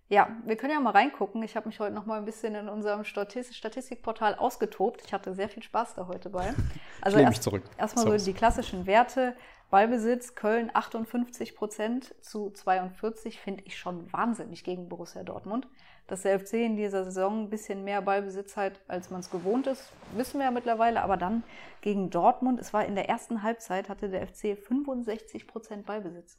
Ja, 0.08 0.28
wir 0.44 0.56
können 0.56 0.72
ja 0.72 0.80
mal 0.80 0.90
reingucken. 0.90 1.40
Ich 1.44 1.54
habe 1.54 1.68
mich 1.68 1.78
heute 1.78 1.94
noch 1.94 2.04
mal 2.04 2.18
ein 2.18 2.24
bisschen 2.24 2.56
in 2.56 2.68
unserem 2.68 3.04
Statis 3.04 3.56
Statistikportal 3.56 4.34
ausgetobt. 4.34 5.02
Ich 5.06 5.12
hatte 5.12 5.34
sehr 5.34 5.48
viel 5.48 5.62
Spaß 5.62 5.94
da 5.94 6.08
heute 6.08 6.30
bei. 6.30 6.52
Also 7.00 7.18
erst, 7.18 7.48
erstmal 7.78 8.18
so 8.18 8.24
die 8.24 8.34
klassischen 8.34 8.86
Werte. 8.86 9.34
Ballbesitz 9.70 10.34
Köln 10.34 10.70
58 10.74 11.54
Prozent 11.54 12.14
zu 12.20 12.50
42 12.50 13.40
finde 13.40 13.62
ich 13.66 13.78
schon 13.78 14.12
wahnsinnig 14.12 14.64
gegen 14.64 14.88
Borussia 14.88 15.22
Dortmund. 15.22 15.68
Dass 16.10 16.22
der 16.22 16.40
FC 16.40 16.54
in 16.54 16.74
dieser 16.76 17.04
Saison 17.04 17.44
ein 17.44 17.50
bisschen 17.50 17.84
mehr 17.84 18.02
Ballbesitz 18.02 18.56
hat, 18.56 18.80
als 18.88 19.10
man 19.10 19.20
es 19.20 19.30
gewohnt 19.30 19.68
ist, 19.68 19.92
wissen 20.16 20.38
wir 20.38 20.46
ja 20.46 20.50
mittlerweile. 20.50 21.02
Aber 21.02 21.16
dann 21.16 21.44
gegen 21.82 22.10
Dortmund, 22.10 22.58
es 22.58 22.72
war 22.72 22.84
in 22.84 22.96
der 22.96 23.08
ersten 23.08 23.44
Halbzeit, 23.44 23.88
hatte 23.88 24.08
der 24.08 24.26
FC 24.26 24.58
65 24.58 25.46
Prozent 25.46 25.86
Ballbesitz. 25.86 26.36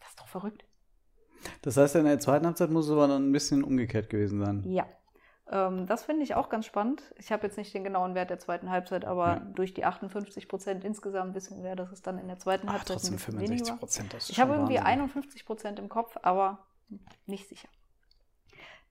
Das 0.00 0.08
ist 0.08 0.18
doch 0.20 0.26
verrückt. 0.26 0.64
Das 1.62 1.76
heißt, 1.76 1.94
in 1.94 2.04
der 2.04 2.18
zweiten 2.18 2.46
Halbzeit 2.46 2.70
muss 2.70 2.86
es 2.86 2.90
aber 2.90 3.06
dann 3.06 3.28
ein 3.28 3.32
bisschen 3.32 3.62
umgekehrt 3.62 4.10
gewesen 4.10 4.44
sein. 4.44 4.64
Ja. 4.66 4.86
Ähm, 5.48 5.86
das 5.86 6.02
finde 6.02 6.24
ich 6.24 6.34
auch 6.34 6.48
ganz 6.48 6.66
spannend. 6.66 7.04
Ich 7.18 7.30
habe 7.30 7.46
jetzt 7.46 7.56
nicht 7.56 7.72
den 7.74 7.84
genauen 7.84 8.16
Wert 8.16 8.30
der 8.30 8.40
zweiten 8.40 8.70
Halbzeit, 8.70 9.04
aber 9.04 9.26
Ja. 9.34 9.38
durch 9.54 9.72
die 9.72 9.84
58 9.84 10.48
Prozent 10.48 10.82
insgesamt 10.84 11.36
wissen 11.36 11.62
wir, 11.62 11.76
dass 11.76 11.92
es 11.92 12.02
dann 12.02 12.18
in 12.18 12.26
der 12.26 12.40
zweiten 12.40 12.66
Aber 12.66 12.78
Halbzeit 12.78 12.96
trotzdem 12.96 13.14
bisschen 13.14 13.34
65 13.34 13.50
weniger 13.60 13.70
war. 13.70 13.78
Prozent, 13.78 14.16
Ich 14.28 14.40
habe 14.40 14.54
irgendwie 14.54 14.74
Wahnsinn. 14.74 14.86
51 15.02 15.46
Prozent 15.46 15.78
im 15.78 15.88
Kopf, 15.88 16.16
aber 16.22 16.66
nicht 17.26 17.48
sicher. 17.48 17.68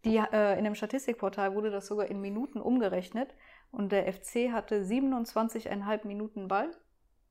Die, 0.05 0.17
äh, 0.17 0.57
in 0.57 0.63
dem 0.63 0.75
Statistikportal 0.75 1.55
wurde 1.55 1.71
das 1.71 1.87
sogar 1.87 2.07
in 2.07 2.21
Minuten 2.21 2.61
umgerechnet 2.61 3.33
und 3.71 3.91
der 3.91 4.11
FC 4.11 4.51
hatte 4.51 4.83
27,5 4.83 6.07
Minuten 6.07 6.47
Ball 6.47 6.71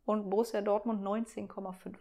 und 0.04 0.28
Borussia 0.28 0.60
Dortmund 0.60 1.02
19,5. 1.02 1.94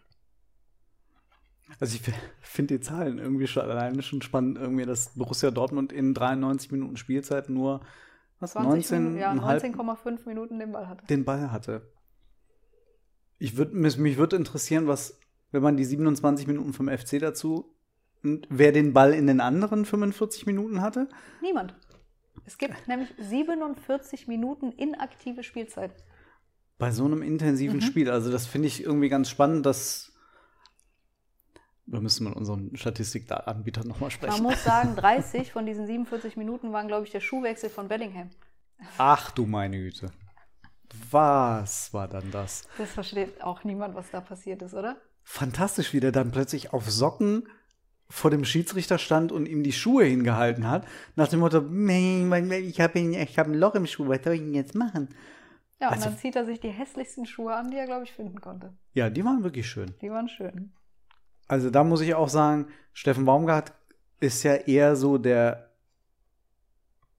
Also 1.80 1.96
ich 1.96 2.14
finde 2.42 2.78
die 2.78 2.80
Zahlen 2.82 3.20
irgendwie 3.20 3.48
schon 3.48 3.64
alleine 3.64 4.02
schon 4.02 4.22
spannend, 4.22 4.58
irgendwie, 4.58 4.86
dass 4.86 5.16
Borussia 5.16 5.52
Dortmund 5.52 5.94
in 5.94 6.14
93 6.14 6.72
Minuten 6.72 6.98
Spielzeit 6.98 7.50
nur 7.50 7.82
was, 8.40 8.52
20 8.54 8.92
Minuten, 8.92 9.18
ja, 9.18 9.32
19,5 9.32 9.76
19,5 9.76 10.28
Minuten 10.28 10.60
den 10.60 10.72
Ball 10.72 10.88
hatte. 10.88 11.06
den 11.06 11.24
Ball 11.24 11.52
hatte. 11.52 11.90
Ich 13.38 13.58
würd, 13.58 13.74
mich, 13.74 13.98
mich 13.98 14.18
würde 14.18 14.36
interessieren, 14.36 14.88
was, 14.88 15.20
wenn 15.52 15.64
man 15.64 15.78
die 15.78 15.86
27 15.86 16.48
Minuten 16.48 16.74
vom 16.74 16.90
FC 16.90 17.20
dazu, 17.20 17.73
und 18.24 18.48
wer 18.50 18.72
den 18.72 18.94
Ball 18.94 19.14
in 19.14 19.28
den 19.28 19.42
anderen 19.42 19.86
45 19.86 20.46
Minuten 20.46 20.82
hatte? 20.82 21.10
Niemand. 21.42 21.76
Es 22.46 22.58
gibt 22.58 22.88
nämlich 22.88 23.14
47 23.20 24.28
Minuten 24.28 24.72
inaktive 24.72 25.44
Spielzeit. 25.44 25.92
Bei 26.78 26.92
so 26.92 27.06
einem 27.06 27.22
intensiven 27.22 27.78
Mhm. 27.78 27.82
Spiel. 27.82 28.10
Also 28.10 28.32
das 28.32 28.48
finde 28.48 28.68
ich 28.68 28.84
irgendwie 28.84 29.10
ganz 29.10 29.30
spannend, 29.30 29.66
dass 29.66 30.10
da 31.86 32.00
müssen 32.00 32.24
wir 32.26 32.30
mit 32.30 32.38
unseren 32.38 32.76
Statistikanbietern 32.78 33.86
nochmal 33.88 34.04
Man 34.10 34.12
sprechen. 34.12 34.44
muss 34.44 34.64
sagen, 34.64 34.96
30 34.96 35.52
von 35.52 35.66
diesen 35.66 35.86
47 35.86 36.38
Minuten 36.38 36.72
waren, 36.72 36.88
glaube 36.88 37.06
ich, 37.06 37.12
der 37.12 37.20
Schuhwechsel 37.20 37.70
von 37.70 37.90
Bellingham. 37.90 38.30
Ach 38.98 39.32
du 39.32 39.46
meine 39.46 39.78
Güte. 39.78 40.12
Was 41.12 41.94
war 41.94 42.08
dann 42.08 42.32
das? 42.32 42.68
Das 42.78 42.90
versteht 42.92 43.42
auch 43.44 43.64
niemand, 43.64 43.96
was 43.96 44.10
da 44.12 44.22
passiert 44.22 44.62
ist, 44.62 44.74
oder? 44.74 44.98
Fantastisch, 45.24 45.94
wie 45.94 46.00
der 46.00 46.12
dann 46.12 46.32
plötzlich 46.32 46.72
auf 46.74 46.90
Socken 46.90 47.48
vor 48.10 48.30
dem 48.32 48.46
Schiedsrichter 48.46 48.98
stand 48.98 49.32
und 49.32 49.48
ihm 49.48 49.64
die 49.64 49.72
Schuhe 49.72 50.04
hingehalten 50.06 50.70
hat. 50.70 50.86
Nach 51.16 51.28
dem 51.28 51.40
Motto, 51.40 51.62
"Nee, 51.62 52.24
mein- 52.26 52.52
ich 52.52 52.80
habe 52.80 53.00
ich 53.00 53.40
hab 53.40 53.48
ein 53.48 53.54
Loch 53.56 53.76
im 53.76 53.88
Schuh, 53.88 54.08
was 54.08 54.24
soll 54.24 54.34
ich 54.34 54.42
denn 54.42 54.54
jetzt 54.54 54.76
machen? 54.76 55.10
Ja, 55.82 55.88
und 55.88 55.94
Also- 55.96 56.06
dann 56.10 56.18
zieht 56.18 56.36
er 56.36 56.46
sich 56.46 56.60
die 56.60 56.70
hässlichsten 56.70 57.26
Schuhe 57.26 57.54
an, 57.56 57.72
die 57.72 57.78
er, 57.78 57.86
glaube 57.86 58.04
ich, 58.04 58.12
finden 58.14 58.40
konnte. 58.40 58.74
Ja, 58.94 59.10
die 59.10 59.26
waren 59.26 59.44
wirklich 59.44 59.68
schön. 59.68 59.94
Die 60.02 60.10
waren 60.12 60.30
schön. 60.30 60.72
Also 61.48 61.70
da 61.70 61.84
muss 61.84 62.02
ich 62.02 62.14
auch 62.16 62.30
sagen, 62.30 62.68
Steffen 62.94 63.26
Baumgart 63.26 63.74
ist 64.20 64.44
ja 64.44 64.54
eher 64.56 64.96
so 64.96 65.18
der 65.18 65.72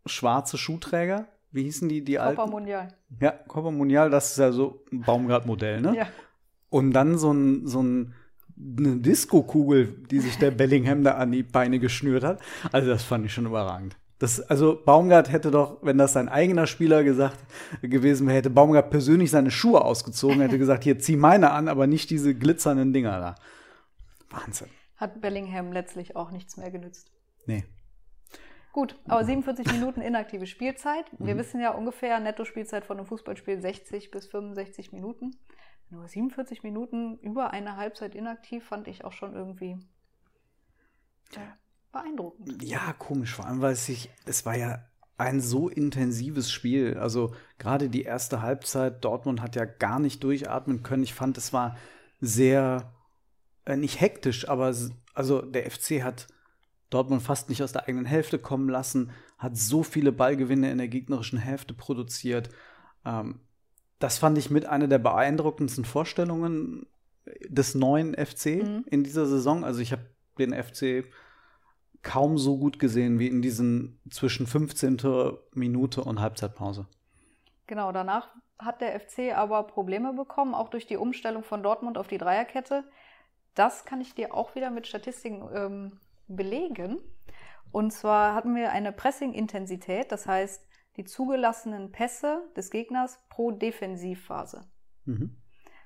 schwarze 0.07 0.59
Schuhträger. 0.59 1.27
Wie 1.51 1.63
hießen 1.65 1.89
die, 1.89 2.03
die 2.05 2.15
Copa 2.15 2.27
alten? 2.43 2.51
Mundial. 2.51 2.89
Ja, 3.21 3.31
Copa 3.33 3.71
Mundial, 3.71 4.11
das 4.11 4.33
ist 4.33 4.39
ja 4.39 4.51
so 4.53 4.85
ein 4.93 5.03
Baumgart-Modell, 5.03 5.81
ne? 5.81 5.97
Ja. 5.97 6.07
Und 6.69 6.93
dann 6.93 7.17
so 7.17 7.33
ein, 7.33 7.67
so 7.67 7.83
ein, 7.83 8.15
eine 8.57 8.97
Disco-Kugel, 8.97 9.89
die 10.11 10.21
sich 10.21 10.39
der 10.39 10.51
Bellingham 10.51 11.03
da 11.05 11.13
an 11.13 11.33
die 11.33 11.43
Beine 11.43 11.79
geschnürt 11.79 12.25
hat. 12.25 12.41
Also 12.73 12.89
das 12.89 13.03
fand 13.03 13.27
ich 13.27 13.33
schon 13.33 13.47
überragend. 13.47 13.97
Das, 14.19 14.41
also 14.41 14.81
Baumgart 14.83 15.33
hätte 15.33 15.51
doch, 15.51 15.79
wenn 15.83 15.99
das 15.99 16.13
sein 16.13 16.29
eigener 16.29 16.67
Spieler 16.67 17.03
gesagt 17.03 17.37
gewesen 17.83 18.27
wäre, 18.27 18.37
hätte 18.37 18.51
Baumgart 18.51 18.91
persönlich 18.91 19.31
seine 19.31 19.51
Schuhe 19.51 19.85
ausgezogen, 19.85 20.41
hätte 20.41 20.59
gesagt, 20.59 20.85
hier 20.85 20.99
zieh 20.99 21.17
meine 21.17 21.51
an, 21.51 21.69
aber 21.69 21.87
nicht 21.87 22.11
diese 22.11 22.35
glitzernden 22.35 22.93
Dinger 22.93 23.19
da. 23.19 23.35
Wahnsinn. 24.31 24.69
Hat 24.97 25.21
Bellingham 25.21 25.73
letztlich 25.73 26.15
auch 26.15 26.31
nichts 26.31 26.57
mehr 26.57 26.71
genützt. 26.71 27.11
Nee. 27.47 27.65
Gut, 28.73 28.99
aber 29.07 29.25
47 29.25 29.73
Minuten 29.73 30.01
inaktive 30.01 30.47
Spielzeit. 30.47 31.05
Mhm. 31.19 31.27
Wir 31.27 31.37
wissen 31.37 31.61
ja 31.61 31.71
ungefähr 31.71 32.19
Netto-Spielzeit 32.19 32.85
von 32.85 32.99
einem 32.99 33.07
Fußballspiel 33.07 33.61
60 33.61 34.11
bis 34.11 34.27
65 34.27 34.93
Minuten. 34.93 35.37
Nur 35.91 36.09
47 36.09 36.63
Minuten 36.63 37.19
über 37.19 37.51
eine 37.51 37.77
Halbzeit 37.77 38.15
inaktiv 38.15 38.65
fand 38.65 38.89
ich 38.89 39.05
auch 39.05 39.13
schon 39.13 39.35
irgendwie 39.35 39.79
ja, 41.33 41.57
beeindruckend. 41.93 42.63
Ja, 42.63 42.93
komisch, 42.95 43.35
vor 43.35 43.47
allem, 43.47 43.61
weil 43.61 43.73
es 43.73 43.87
sich, 43.87 44.11
es 44.25 44.45
war 44.45 44.57
ja 44.57 44.85
ein 45.17 45.41
so 45.41 45.69
intensives 45.69 46.51
Spiel. 46.51 46.99
Also 46.99 47.35
gerade 47.59 47.89
die 47.89 48.03
erste 48.03 48.43
Halbzeit, 48.43 49.05
Dortmund 49.05 49.41
hat 49.41 49.57
ja 49.57 49.65
gar 49.65 50.01
nicht 50.01 50.25
durchatmen 50.25 50.83
können. 50.83 51.05
Ich 51.05 51.15
fand, 51.15 51.39
es 51.39 51.53
war 51.53 51.77
sehr, 52.21 52.93
äh, 53.65 53.77
nicht 53.77 54.01
hektisch, 54.01 54.49
aber 54.49 54.75
also 55.15 55.43
der 55.43 55.71
FC 55.71 56.03
hat 56.03 56.27
Dortmund 56.91 57.23
fast 57.23 57.49
nicht 57.49 57.63
aus 57.63 57.73
der 57.73 57.87
eigenen 57.89 58.07
Hälfte 58.07 58.39
kommen 58.39 58.69
lassen, 58.69 59.11
hat 59.39 59.57
so 59.57 59.83
viele 59.83 60.13
Ballgewinne 60.13 60.71
in 60.71 60.79
der 60.79 60.89
gegnerischen 60.89 61.39
Hälfte 61.39 61.75
produziert. 61.75 62.51
Ähm, 63.05 63.41
das 63.99 64.19
fand 64.19 64.39
ich 64.39 64.51
mit 64.51 64.67
einer 64.67 64.89
der 64.89 64.99
beeindruckendsten 64.99 65.85
Vorstellungen 65.85 66.87
des 67.49 67.75
neuen 67.75 68.15
FC 68.15 68.63
mhm. 68.63 68.85
in 68.91 69.05
dieser 69.05 69.27
Saison. 69.27 69.65
Also 69.65 69.81
ich 69.81 69.93
habe 69.93 70.03
den 70.39 70.53
FC 70.53 71.05
kaum 72.03 72.37
so 72.39 72.59
gut 72.59 72.79
gesehen 72.79 73.19
wie 73.19 73.29
in 73.29 73.41
diesen 73.41 74.01
zwischen 74.11 74.47
15. 74.47 74.99
Minute 75.53 76.05
und 76.05 76.21
Halbzeitpause. 76.21 76.87
Genau, 77.67 77.93
danach 77.93 78.29
hat 78.59 78.81
der 78.81 78.99
FC 79.01 79.35
aber 79.35 79.65
Probleme 79.65 80.13
bekommen, 80.13 80.55
auch 80.55 80.69
durch 80.69 80.87
die 80.87 80.97
Umstellung 80.97 81.43
von 81.43 81.63
Dortmund 81.63 81.97
auf 81.99 82.09
die 82.09 82.19
Dreierkette. 82.19 82.85
Das 83.55 83.85
kann 83.85 84.01
ich 84.01 84.15
dir 84.15 84.35
auch 84.35 84.55
wieder 84.55 84.71
mit 84.71 84.87
Statistiken 84.87 85.49
ähm, 85.55 86.01
belegen. 86.29 87.01
Und 87.73 87.93
zwar 87.93 88.35
hatten 88.35 88.55
wir 88.55 88.71
eine 88.71 88.93
Pressing-Intensität, 88.93 90.13
das 90.13 90.27
heißt 90.27 90.65
die 90.97 91.05
zugelassenen 91.05 91.93
Pässe 91.93 92.43
des 92.57 92.71
Gegners 92.71 93.21
pro 93.29 93.51
Defensivphase. 93.51 94.65
Mhm. 95.05 95.37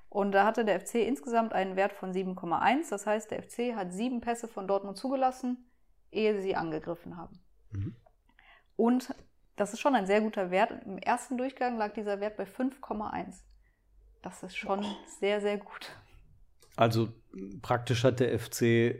Und 0.09 0.31
da 0.31 0.45
hatte 0.45 0.65
der 0.65 0.79
FC 0.79 0.95
insgesamt 0.95 1.53
einen 1.53 1.75
Wert 1.75 1.93
von 1.93 2.11
7,1. 2.11 2.89
Das 2.89 3.05
heißt, 3.05 3.31
der 3.31 3.43
FC 3.43 3.75
hat 3.75 3.93
sieben 3.93 4.21
Pässe 4.21 4.47
von 4.47 4.67
Dortmund 4.67 4.97
zugelassen, 4.97 5.69
ehe 6.11 6.41
sie 6.41 6.55
angegriffen 6.55 7.17
haben. 7.17 7.39
Mhm. 7.71 7.95
Und 8.75 9.13
das 9.55 9.73
ist 9.73 9.79
schon 9.79 9.93
ein 9.93 10.07
sehr 10.07 10.21
guter 10.21 10.51
Wert. 10.51 10.71
Im 10.85 10.97
ersten 10.97 11.37
Durchgang 11.37 11.77
lag 11.77 11.93
dieser 11.93 12.19
Wert 12.19 12.37
bei 12.37 12.45
5,1. 12.45 13.43
Das 14.21 14.41
ist 14.41 14.57
schon 14.57 14.79
oh. 14.83 14.95
sehr, 15.19 15.41
sehr 15.41 15.57
gut. 15.57 15.91
Also 16.75 17.09
praktisch 17.61 18.03
hat 18.03 18.19
der 18.19 18.39
FC 18.39 18.95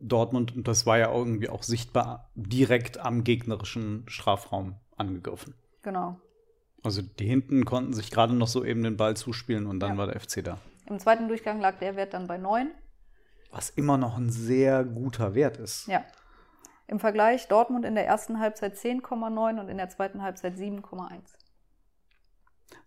Dortmund, 0.00 0.54
und 0.54 0.68
das 0.68 0.86
war 0.86 0.98
ja 0.98 1.12
irgendwie 1.12 1.48
auch 1.48 1.62
sichtbar, 1.62 2.30
direkt 2.34 2.98
am 2.98 3.24
gegnerischen 3.24 4.04
Strafraum 4.08 4.78
angegriffen. 4.96 5.54
Genau. 5.82 6.20
Also 6.82 7.02
die 7.02 7.26
hinten 7.26 7.64
konnten 7.64 7.94
sich 7.94 8.10
gerade 8.10 8.34
noch 8.34 8.48
so 8.48 8.64
eben 8.64 8.82
den 8.82 8.96
Ball 8.96 9.16
zuspielen 9.16 9.66
und 9.66 9.80
dann 9.80 9.92
ja. 9.92 9.98
war 9.98 10.06
der 10.06 10.20
FC 10.20 10.44
da. 10.44 10.58
Im 10.86 10.98
zweiten 10.98 11.28
Durchgang 11.28 11.60
lag 11.60 11.78
der 11.78 11.96
Wert 11.96 12.12
dann 12.12 12.26
bei 12.26 12.36
9. 12.36 12.70
Was 13.50 13.70
immer 13.70 13.96
noch 13.96 14.18
ein 14.18 14.30
sehr 14.30 14.84
guter 14.84 15.34
Wert 15.34 15.56
ist. 15.56 15.86
Ja. 15.86 16.04
Im 16.86 17.00
Vergleich 17.00 17.48
Dortmund 17.48 17.86
in 17.86 17.94
der 17.94 18.06
ersten 18.06 18.38
Halbzeit 18.38 18.74
10,9 18.74 19.60
und 19.60 19.68
in 19.68 19.78
der 19.78 19.88
zweiten 19.88 20.22
Halbzeit 20.22 20.54
7,1. 20.54 21.20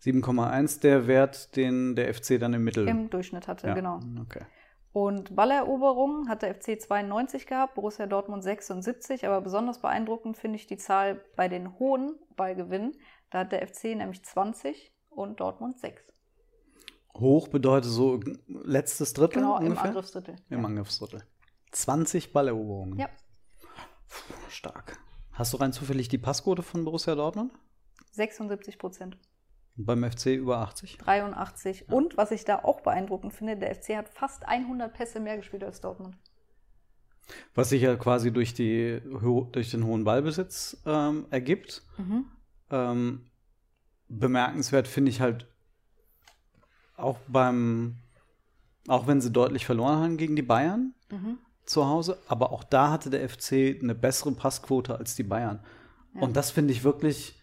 7,1 0.04 0.82
der 0.82 1.08
Wert, 1.08 1.56
den 1.56 1.96
der 1.96 2.14
FC 2.14 2.40
dann 2.40 2.54
im 2.54 2.64
Mittel. 2.64 2.88
Im 2.88 3.10
Durchschnitt 3.10 3.48
hatte, 3.48 3.68
ja. 3.68 3.74
genau. 3.74 4.00
Okay. 4.22 4.46
Und 4.98 5.36
Balleroberungen 5.36 6.27
hat 6.27 6.42
der 6.42 6.56
FC 6.56 6.82
92 6.82 7.46
gehabt, 7.46 7.75
Borussia 7.75 8.08
Dortmund 8.08 8.42
76, 8.42 9.27
aber 9.27 9.42
besonders 9.42 9.80
beeindruckend 9.80 10.38
finde 10.38 10.56
ich 10.56 10.66
die 10.66 10.77
Zahl 10.77 11.24
bei 11.36 11.48
den 11.48 11.77
hohen 11.77 12.16
Ballgewinnen. 12.36 12.96
Da 13.30 13.42
hat 13.42 13.51
der 13.51 13.68
FC 13.68 13.96
nämlich 13.96 14.25
20 14.25 14.92
und 15.12 15.39
Dortmund 15.39 15.77
6. 15.77 16.01
Hoch 17.13 17.48
bedeutet 17.48 17.92
so 17.92 18.20
letztes 18.48 19.13
Drittel 19.13 19.44
genau, 19.44 19.58
ungefähr? 19.58 19.84
im 19.84 19.88
Angriffsdrittel. 19.89 20.36
Im 20.50 20.62
ja. 20.62 20.66
Angriffsdrittel. 20.66 21.22
20 21.74 22.34
Balleroberungen. 22.34 22.98
Ja. 22.98 23.10
Stark. 24.50 24.98
Hast 25.32 25.54
du 25.54 25.58
rein 25.58 25.74
zufällig 25.74 26.10
die 26.10 26.18
Passquote 26.18 26.63
von 26.63 26.84
Borussia 26.84 27.13
Dortmund? 27.13 27.54
76 28.13 28.80
Prozent. 28.80 29.20
Beim 29.80 30.04
FC 30.04 30.28
über 30.28 30.58
80? 30.58 30.98
83. 30.98 31.86
Ja. 31.88 31.94
Und 31.94 32.18
was 32.18 32.32
ich 32.32 32.46
da 32.46 32.64
auch 32.64 32.82
beeindruckend 32.82 33.34
finde, 33.34 33.58
der 33.58 33.76
FC 33.76 33.96
hat 33.96 34.10
fast 34.10 34.48
100 34.48 34.92
Pässe 34.92 35.20
mehr 35.20 35.38
gespielt 35.38 35.64
als 35.64 35.82
Dortmund. 35.82 36.18
Was 37.54 37.70
sich 37.70 37.82
ja 37.84 37.96
quasi 37.96 38.32
durch, 38.32 38.54
die, 38.54 39.02
durch 39.52 39.72
den 39.72 39.86
hohen 39.86 40.04
Ballbesitz 40.04 40.82
ähm, 40.86 41.28
ergibt. 41.30 41.84
Mhm. 41.98 42.26
Ähm, 42.72 43.30
bemerkenswert 44.08 44.88
finde 44.88 45.12
ich 45.12 45.22
halt 45.22 45.48
auch 46.96 47.20
beim, 47.28 47.98
auch 48.88 49.08
wenn 49.08 49.22
sie 49.22 49.32
deutlich 49.32 49.66
verloren 49.66 50.00
haben 50.00 50.18
gegen 50.18 50.36
die 50.36 50.42
Bayern 50.42 50.94
mhm. 51.12 51.38
zu 51.66 51.86
Hause, 51.86 52.18
aber 52.28 52.52
auch 52.52 52.63
da 52.63 52.92
hatte 52.92 53.10
der 53.10 53.28
FC 53.28 53.80
eine 53.82 53.94
bessere 53.94 54.32
Passquote 54.32 54.98
als 54.98 55.16
die 55.16 55.24
Bayern. 55.24 55.63
Ja. 56.16 56.22
Und 56.22 56.36
das 56.36 56.52
finde 56.52 56.74
ich 56.74 56.84
wirklich 56.84 57.40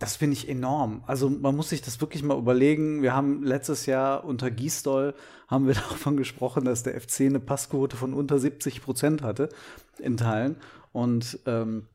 das 0.00 0.16
finde 0.16 0.34
ich 0.34 0.48
enorm. 0.48 1.04
Also 1.06 1.28
man 1.28 1.54
muss 1.54 1.68
sich 1.68 1.82
das 1.82 2.00
wirklich 2.00 2.22
mal 2.22 2.38
überlegen. 2.38 3.02
Wir 3.02 3.14
haben 3.14 3.42
letztes 3.42 3.84
Jahr 3.84 4.24
unter 4.24 4.50
Gisdol 4.50 5.14
haben 5.46 5.66
wir 5.66 5.74
davon 5.90 6.16
gesprochen, 6.16 6.64
dass 6.64 6.82
der 6.82 6.98
FC 6.98 7.20
eine 7.20 7.38
Passquote 7.38 7.96
von 7.96 8.14
unter 8.14 8.38
70 8.38 8.82
Prozent 8.82 9.22
hatte 9.22 9.50
in 9.98 10.16
Teilen. 10.16 10.56
Und 10.92 11.38
ähm, 11.44 11.86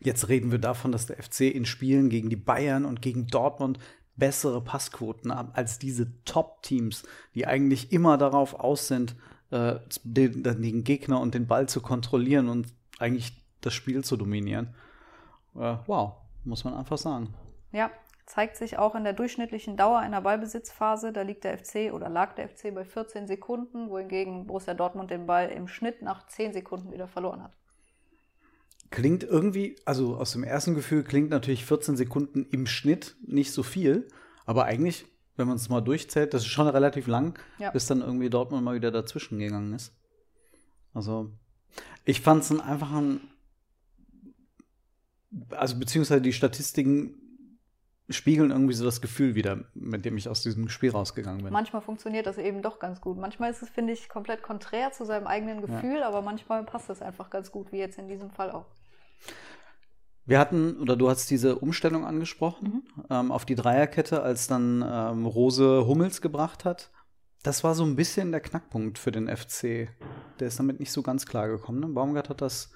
jetzt 0.00 0.28
reden 0.28 0.50
wir 0.50 0.58
davon, 0.58 0.90
dass 0.90 1.06
der 1.06 1.22
FC 1.22 1.42
in 1.42 1.64
Spielen 1.64 2.10
gegen 2.10 2.28
die 2.28 2.36
Bayern 2.36 2.84
und 2.84 3.00
gegen 3.00 3.28
Dortmund 3.28 3.78
bessere 4.16 4.60
Passquoten 4.60 5.32
haben 5.32 5.50
als 5.52 5.78
diese 5.78 6.08
Top-Teams, 6.24 7.04
die 7.36 7.46
eigentlich 7.46 7.92
immer 7.92 8.18
darauf 8.18 8.54
aus 8.54 8.88
sind, 8.88 9.14
äh, 9.50 9.76
den, 10.02 10.42
den, 10.42 10.82
Gegner 10.82 11.20
und 11.20 11.34
den 11.34 11.46
Ball 11.46 11.68
zu 11.68 11.80
kontrollieren 11.80 12.48
und 12.48 12.66
eigentlich 12.98 13.44
das 13.60 13.74
Spiel 13.74 14.02
zu 14.02 14.16
dominieren. 14.16 14.74
Äh, 15.54 15.76
wow, 15.86 16.14
muss 16.44 16.64
man 16.64 16.74
einfach 16.74 16.98
sagen. 16.98 17.34
Ja, 17.74 17.90
zeigt 18.24 18.56
sich 18.56 18.78
auch 18.78 18.94
in 18.94 19.02
der 19.02 19.12
durchschnittlichen 19.14 19.76
Dauer 19.76 19.98
einer 19.98 20.20
Ballbesitzphase. 20.20 21.12
Da 21.12 21.22
liegt 21.22 21.42
der 21.42 21.58
FC 21.58 21.92
oder 21.92 22.08
lag 22.08 22.34
der 22.36 22.48
FC 22.48 22.72
bei 22.72 22.84
14 22.84 23.26
Sekunden, 23.26 23.90
wohingegen 23.90 24.46
Borussia 24.46 24.74
Dortmund 24.74 25.10
den 25.10 25.26
Ball 25.26 25.48
im 25.48 25.66
Schnitt 25.66 26.00
nach 26.00 26.24
10 26.28 26.52
Sekunden 26.52 26.92
wieder 26.92 27.08
verloren 27.08 27.42
hat. 27.42 27.52
Klingt 28.90 29.24
irgendwie, 29.24 29.76
also 29.84 30.16
aus 30.16 30.32
dem 30.32 30.44
ersten 30.44 30.76
Gefühl 30.76 31.02
klingt 31.02 31.30
natürlich 31.30 31.64
14 31.64 31.96
Sekunden 31.96 32.46
im 32.52 32.66
Schnitt 32.66 33.16
nicht 33.26 33.50
so 33.50 33.64
viel, 33.64 34.06
aber 34.46 34.66
eigentlich, 34.66 35.06
wenn 35.36 35.48
man 35.48 35.56
es 35.56 35.68
mal 35.68 35.80
durchzählt, 35.80 36.32
das 36.32 36.42
ist 36.42 36.48
schon 36.48 36.68
relativ 36.68 37.08
lang, 37.08 37.36
ja. 37.58 37.72
bis 37.72 37.86
dann 37.86 38.02
irgendwie 38.02 38.30
Dortmund 38.30 38.62
mal 38.62 38.76
wieder 38.76 38.92
dazwischen 38.92 39.40
gegangen 39.40 39.74
ist. 39.74 39.92
Also, 40.92 41.32
ich 42.04 42.20
fand 42.20 42.44
es 42.44 42.60
einfach 42.60 42.92
ein, 42.92 43.20
also 45.50 45.76
beziehungsweise 45.76 46.22
die 46.22 46.32
Statistiken 46.32 47.23
spiegeln 48.10 48.50
irgendwie 48.50 48.74
so 48.74 48.84
das 48.84 49.00
Gefühl 49.00 49.34
wieder, 49.34 49.64
mit 49.74 50.04
dem 50.04 50.16
ich 50.16 50.28
aus 50.28 50.42
diesem 50.42 50.68
Spiel 50.68 50.90
rausgegangen 50.90 51.42
bin. 51.42 51.52
Manchmal 51.52 51.80
funktioniert 51.80 52.26
das 52.26 52.36
eben 52.36 52.60
doch 52.60 52.78
ganz 52.78 53.00
gut. 53.00 53.16
Manchmal 53.16 53.50
ist 53.50 53.62
es, 53.62 53.70
finde 53.70 53.92
ich, 53.92 54.08
komplett 54.08 54.42
konträr 54.42 54.92
zu 54.92 55.04
seinem 55.06 55.26
eigenen 55.26 55.62
Gefühl, 55.62 56.00
ja. 56.00 56.08
aber 56.08 56.20
manchmal 56.20 56.64
passt 56.64 56.90
es 56.90 57.00
einfach 57.00 57.30
ganz 57.30 57.50
gut, 57.50 57.72
wie 57.72 57.78
jetzt 57.78 57.98
in 57.98 58.08
diesem 58.08 58.30
Fall 58.30 58.50
auch. 58.50 58.66
Wir 60.26 60.38
hatten, 60.38 60.80
oder 60.80 60.96
du 60.96 61.08
hast 61.08 61.30
diese 61.30 61.56
Umstellung 61.56 62.04
angesprochen, 62.04 62.84
mhm. 62.96 63.04
ähm, 63.10 63.32
auf 63.32 63.44
die 63.44 63.54
Dreierkette, 63.54 64.22
als 64.22 64.46
dann 64.46 64.84
ähm, 64.86 65.26
Rose 65.26 65.86
Hummels 65.86 66.20
gebracht 66.20 66.64
hat. 66.64 66.90
Das 67.42 67.62
war 67.62 67.74
so 67.74 67.84
ein 67.84 67.96
bisschen 67.96 68.32
der 68.32 68.40
Knackpunkt 68.40 68.98
für 68.98 69.12
den 69.12 69.28
FC. 69.28 69.88
Der 70.40 70.48
ist 70.48 70.58
damit 70.58 70.80
nicht 70.80 70.92
so 70.92 71.02
ganz 71.02 71.26
klar 71.26 71.48
gekommen. 71.48 71.80
Ne? 71.80 71.88
Baumgart 71.88 72.30
hat 72.30 72.40
das 72.40 72.72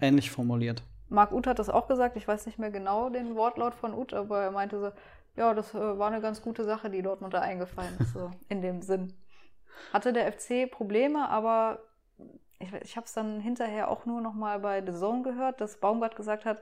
ähnlich 0.00 0.30
formuliert. 0.30 0.82
Marc 1.08 1.32
Uth 1.32 1.46
hat 1.46 1.58
das 1.58 1.70
auch 1.70 1.86
gesagt, 1.88 2.16
ich 2.16 2.26
weiß 2.26 2.46
nicht 2.46 2.58
mehr 2.58 2.70
genau 2.70 3.10
den 3.10 3.36
Wortlaut 3.36 3.74
von 3.74 3.94
Uth, 3.94 4.12
aber 4.14 4.42
er 4.42 4.50
meinte 4.50 4.80
so, 4.80 4.90
ja, 5.36 5.54
das 5.54 5.74
äh, 5.74 5.98
war 5.98 6.08
eine 6.08 6.20
ganz 6.20 6.42
gute 6.42 6.64
Sache, 6.64 6.90
die 6.90 7.02
Dortmund 7.02 7.34
da 7.34 7.40
eingefallen 7.40 7.96
ist, 8.00 8.12
so 8.12 8.30
in 8.48 8.62
dem 8.62 8.82
Sinn. 8.82 9.12
Hatte 9.92 10.12
der 10.12 10.32
FC 10.32 10.70
Probleme, 10.70 11.28
aber 11.28 11.80
ich, 12.58 12.72
ich 12.82 12.96
habe 12.96 13.06
es 13.06 13.12
dann 13.12 13.40
hinterher 13.40 13.90
auch 13.90 14.06
nur 14.06 14.20
noch 14.20 14.34
mal 14.34 14.58
bei 14.58 14.84
The 14.84 14.98
Zone 14.98 15.22
gehört, 15.22 15.60
dass 15.60 15.78
Baumgart 15.78 16.16
gesagt 16.16 16.44
hat, 16.44 16.58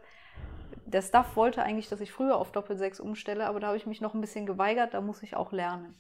der 0.87 1.03
Staff 1.03 1.37
wollte 1.37 1.63
eigentlich, 1.63 1.89
dass 1.89 2.01
ich 2.01 2.13
früher 2.13 2.37
auf 2.37 2.53
Doppel-6 2.53 3.01
umstelle, 3.01 3.47
aber 3.47 3.61
da 3.61 3.69
habe 3.69 3.77
ich 3.77 3.87
mich 3.87 4.01
noch 4.01 4.15
ein 4.15 4.21
bisschen 4.21 4.45
geweigert, 4.45 4.93
da 4.93 5.01
muss 5.01 5.23
ich 5.23 5.37
auch 5.37 5.53
lernen. 5.53 5.95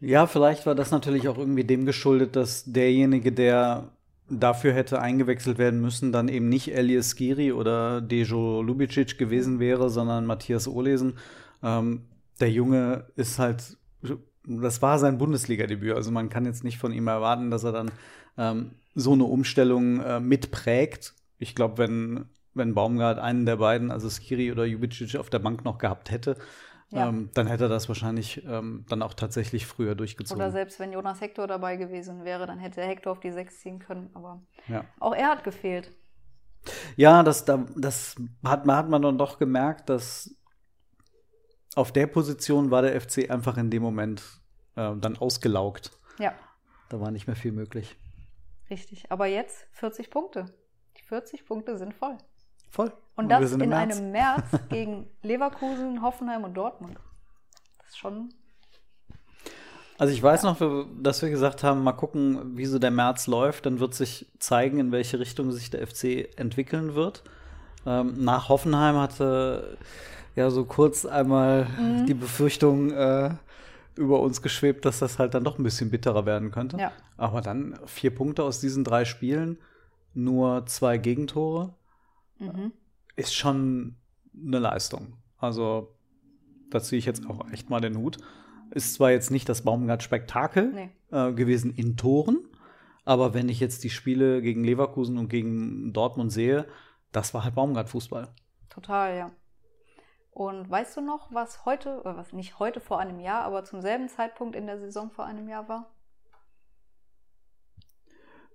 Ja, 0.00 0.26
vielleicht 0.26 0.66
war 0.66 0.74
das 0.74 0.90
natürlich 0.90 1.28
auch 1.28 1.38
irgendwie 1.38 1.64
dem 1.64 1.86
geschuldet, 1.86 2.36
dass 2.36 2.64
derjenige, 2.64 3.32
der 3.32 3.90
dafür 4.28 4.72
hätte 4.72 5.00
eingewechselt 5.00 5.58
werden 5.58 5.80
müssen, 5.80 6.12
dann 6.12 6.28
eben 6.28 6.48
nicht 6.48 6.74
Elias 6.74 7.14
Giri 7.16 7.52
oder 7.52 8.00
Dejo 8.00 8.62
Lubicic 8.62 9.18
gewesen 9.18 9.60
wäre, 9.60 9.90
sondern 9.90 10.26
Matthias 10.26 10.66
Ohlesen. 10.66 11.14
Ähm, 11.62 12.02
der 12.40 12.50
Junge 12.50 13.06
ist 13.16 13.38
halt, 13.38 13.76
das 14.46 14.82
war 14.82 14.98
sein 14.98 15.18
Bundesliga-Debüt. 15.18 15.94
Also 15.94 16.10
man 16.10 16.28
kann 16.28 16.46
jetzt 16.46 16.64
nicht 16.64 16.78
von 16.78 16.92
ihm 16.92 17.06
erwarten, 17.06 17.50
dass 17.50 17.64
er 17.64 17.72
dann 17.72 17.90
ähm, 18.38 18.72
so 18.94 19.12
eine 19.12 19.24
Umstellung 19.24 20.00
äh, 20.00 20.20
mitprägt. 20.20 21.14
Ich 21.38 21.54
glaube, 21.54 21.78
wenn, 21.78 22.26
wenn 22.54 22.74
Baumgart 22.74 23.18
einen 23.18 23.46
der 23.46 23.56
beiden, 23.56 23.90
also 23.90 24.08
Skiri 24.08 24.52
oder 24.52 24.64
Jubicic, 24.64 25.16
auf 25.16 25.30
der 25.30 25.38
Bank 25.38 25.64
noch 25.64 25.78
gehabt 25.78 26.10
hätte, 26.10 26.36
ja. 26.90 27.08
Ähm, 27.08 27.30
dann 27.34 27.46
hätte 27.46 27.64
er 27.64 27.68
das 27.68 27.88
wahrscheinlich 27.88 28.44
ähm, 28.46 28.84
dann 28.88 29.02
auch 29.02 29.14
tatsächlich 29.14 29.66
früher 29.66 29.94
durchgezogen. 29.94 30.40
Oder 30.40 30.52
selbst 30.52 30.78
wenn 30.78 30.92
Jonas 30.92 31.20
Hector 31.20 31.46
dabei 31.46 31.76
gewesen 31.76 32.24
wäre, 32.24 32.46
dann 32.46 32.58
hätte 32.58 32.82
Hector 32.82 33.12
auf 33.12 33.20
die 33.20 33.32
6 33.32 33.60
ziehen 33.60 33.78
können. 33.78 34.10
Aber 34.14 34.42
ja. 34.68 34.84
auch 35.00 35.14
er 35.14 35.28
hat 35.30 35.44
gefehlt. 35.44 35.90
Ja, 36.96 37.22
das, 37.22 37.44
das 37.44 38.16
hat, 38.44 38.66
hat 38.66 38.88
man 38.88 39.02
dann 39.02 39.18
doch 39.18 39.38
gemerkt, 39.38 39.88
dass 39.88 40.34
auf 41.74 41.92
der 41.92 42.06
Position 42.06 42.70
war 42.70 42.82
der 42.82 43.00
FC 43.00 43.30
einfach 43.30 43.56
in 43.56 43.70
dem 43.70 43.82
Moment 43.82 44.22
äh, 44.76 44.92
dann 44.96 45.16
ausgelaugt. 45.18 45.90
Ja. 46.18 46.32
Da 46.88 47.00
war 47.00 47.10
nicht 47.10 47.26
mehr 47.26 47.36
viel 47.36 47.52
möglich. 47.52 47.96
Richtig. 48.70 49.10
Aber 49.10 49.26
jetzt 49.26 49.66
40 49.72 50.10
Punkte. 50.10 50.46
Die 50.96 51.02
40 51.02 51.44
Punkte 51.44 51.76
sind 51.76 51.92
voll. 51.92 52.16
Voll. 52.74 52.92
Und 53.14 53.28
wir 53.28 53.38
das 53.38 53.50
sind 53.50 53.60
im 53.60 53.64
in 53.64 53.68
März. 53.70 53.96
einem 53.98 54.10
März 54.10 54.44
gegen 54.68 55.06
Leverkusen, 55.22 56.02
Hoffenheim 56.02 56.42
und 56.42 56.54
Dortmund. 56.54 56.96
Das 57.78 57.88
ist 57.90 57.98
schon. 57.98 58.30
Also 59.96 60.12
ich 60.12 60.20
weiß 60.20 60.42
noch, 60.42 60.58
dass 61.00 61.22
wir 61.22 61.30
gesagt 61.30 61.62
haben, 61.62 61.84
mal 61.84 61.92
gucken, 61.92 62.56
wie 62.56 62.66
so 62.66 62.80
der 62.80 62.90
März 62.90 63.28
läuft. 63.28 63.66
Dann 63.66 63.78
wird 63.78 63.94
sich 63.94 64.26
zeigen, 64.40 64.80
in 64.80 64.90
welche 64.90 65.20
Richtung 65.20 65.52
sich 65.52 65.70
der 65.70 65.86
FC 65.86 66.28
entwickeln 66.36 66.96
wird. 66.96 67.22
Ähm, 67.86 68.14
nach 68.24 68.48
Hoffenheim 68.48 68.96
hatte 68.96 69.78
ja 70.34 70.50
so 70.50 70.64
kurz 70.64 71.06
einmal 71.06 71.66
Mhm. 71.78 72.06
die 72.06 72.14
Befürchtung 72.14 72.90
äh, 72.90 73.30
über 73.94 74.18
uns 74.18 74.42
geschwebt, 74.42 74.84
dass 74.84 74.98
das 74.98 75.20
halt 75.20 75.34
dann 75.34 75.44
doch 75.44 75.58
ein 75.58 75.62
bisschen 75.62 75.90
bitterer 75.90 76.26
werden 76.26 76.50
könnte. 76.50 76.76
Ja. 76.78 76.90
Aber 77.16 77.40
dann 77.40 77.78
vier 77.86 78.12
Punkte 78.12 78.42
aus 78.42 78.58
diesen 78.58 78.82
drei 78.82 79.04
Spielen, 79.04 79.58
nur 80.12 80.66
zwei 80.66 80.98
Gegentore, 80.98 81.72
Mhm. 82.52 82.72
ist 83.16 83.34
schon 83.34 83.96
eine 84.34 84.58
Leistung. 84.58 85.16
Also 85.38 85.94
da 86.70 86.80
ziehe 86.80 86.98
ich 86.98 87.04
jetzt 87.06 87.26
auch 87.28 87.50
echt 87.50 87.70
mal 87.70 87.80
den 87.80 87.96
Hut. 87.96 88.18
Ist 88.70 88.94
zwar 88.94 89.10
jetzt 89.10 89.30
nicht 89.30 89.48
das 89.48 89.62
Baumgart-Spektakel 89.62 90.72
Nee. 90.72 90.90
äh, 91.10 91.32
gewesen 91.32 91.72
in 91.74 91.96
Toren, 91.96 92.38
aber 93.04 93.34
wenn 93.34 93.48
ich 93.48 93.60
jetzt 93.60 93.84
die 93.84 93.90
Spiele 93.90 94.42
gegen 94.42 94.64
Leverkusen 94.64 95.18
und 95.18 95.28
gegen 95.28 95.92
Dortmund 95.92 96.32
sehe, 96.32 96.66
das 97.12 97.34
war 97.34 97.44
halt 97.44 97.54
Baumgart-Fußball. 97.54 98.28
Total, 98.70 99.16
ja. 99.16 99.30
Und 100.32 100.68
weißt 100.68 100.96
du 100.96 101.00
noch, 101.00 101.32
was 101.32 101.64
heute, 101.64 102.00
oder 102.00 102.16
was 102.16 102.32
nicht 102.32 102.58
heute 102.58 102.80
vor 102.80 102.98
einem 102.98 103.20
Jahr, 103.20 103.44
aber 103.44 103.62
zum 103.62 103.80
selben 103.80 104.08
Zeitpunkt 104.08 104.56
in 104.56 104.66
der 104.66 104.80
Saison 104.80 105.12
vor 105.12 105.26
einem 105.26 105.48
Jahr 105.48 105.68
war? 105.68 105.94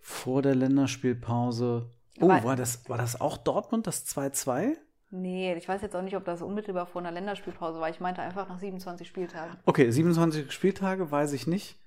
Vor 0.01 0.41
der 0.41 0.55
Länderspielpause. 0.55 1.89
Oh, 2.19 2.25
Aber- 2.29 2.43
war 2.43 2.55
das, 2.55 2.87
war 2.89 2.97
das 2.97 3.19
auch 3.21 3.37
Dortmund, 3.37 3.87
das 3.87 4.05
2-2? 4.05 4.75
Nee, 5.11 5.55
ich 5.55 5.67
weiß 5.67 5.81
jetzt 5.81 5.95
auch 5.95 6.01
nicht, 6.03 6.15
ob 6.15 6.25
das 6.25 6.41
unmittelbar 6.41 6.85
vor 6.85 7.01
einer 7.01 7.11
Länderspielpause 7.11 7.79
war. 7.79 7.89
Ich 7.89 7.99
meinte 7.99 8.21
einfach 8.21 8.47
nach 8.47 8.59
27 8.59 9.07
Spieltagen. 9.07 9.57
Okay, 9.65 9.89
27 9.89 10.51
Spieltage, 10.51 11.09
weiß 11.09 11.33
ich 11.33 11.47
nicht. 11.47 11.77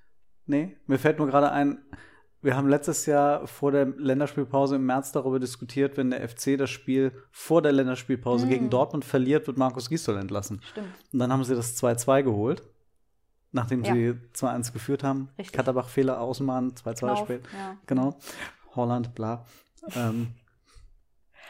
Nee, 0.45 0.75
mir 0.87 0.99
fällt 0.99 1.19
nur 1.19 1.27
gerade 1.27 1.51
ein, 1.53 1.77
wir 2.41 2.57
haben 2.57 2.67
letztes 2.67 3.05
Jahr 3.05 3.47
vor 3.47 3.71
der 3.71 3.85
Länderspielpause 3.85 4.75
im 4.75 4.85
März 4.85 5.13
darüber 5.13 5.39
diskutiert, 5.39 5.95
wenn 5.95 6.09
der 6.09 6.27
FC 6.27 6.57
das 6.57 6.69
Spiel 6.69 7.13
vor 7.31 7.61
der 7.61 7.71
Länderspielpause 7.71 8.47
gegen 8.49 8.69
Dortmund 8.69 9.05
verliert, 9.05 9.47
wird 9.47 9.57
Markus 9.57 9.87
Gisdol 9.87 10.17
entlassen. 10.17 10.59
Stimmt. 10.71 10.87
Und 11.13 11.19
dann 11.19 11.31
haben 11.31 11.45
sie 11.45 11.55
das 11.55 11.77
2-2 11.81 12.23
geholt, 12.23 12.61
nachdem 13.53 13.85
Ja. 13.85 13.93
sie 13.93 14.15
2-1 14.33 14.73
geführt 14.73 15.03
haben. 15.03 15.29
Richtig. 15.37 15.55
Katterbach-Fehler, 15.55 16.19
Außenmann, 16.19 16.73
2-2 16.75 16.99
Knauf, 16.99 17.19
spät. 17.19 17.43
ja. 17.57 17.77
Genau. 17.87 18.17
Holland, 18.75 19.15
bla. 19.15 19.45
Ähm, 19.95 20.33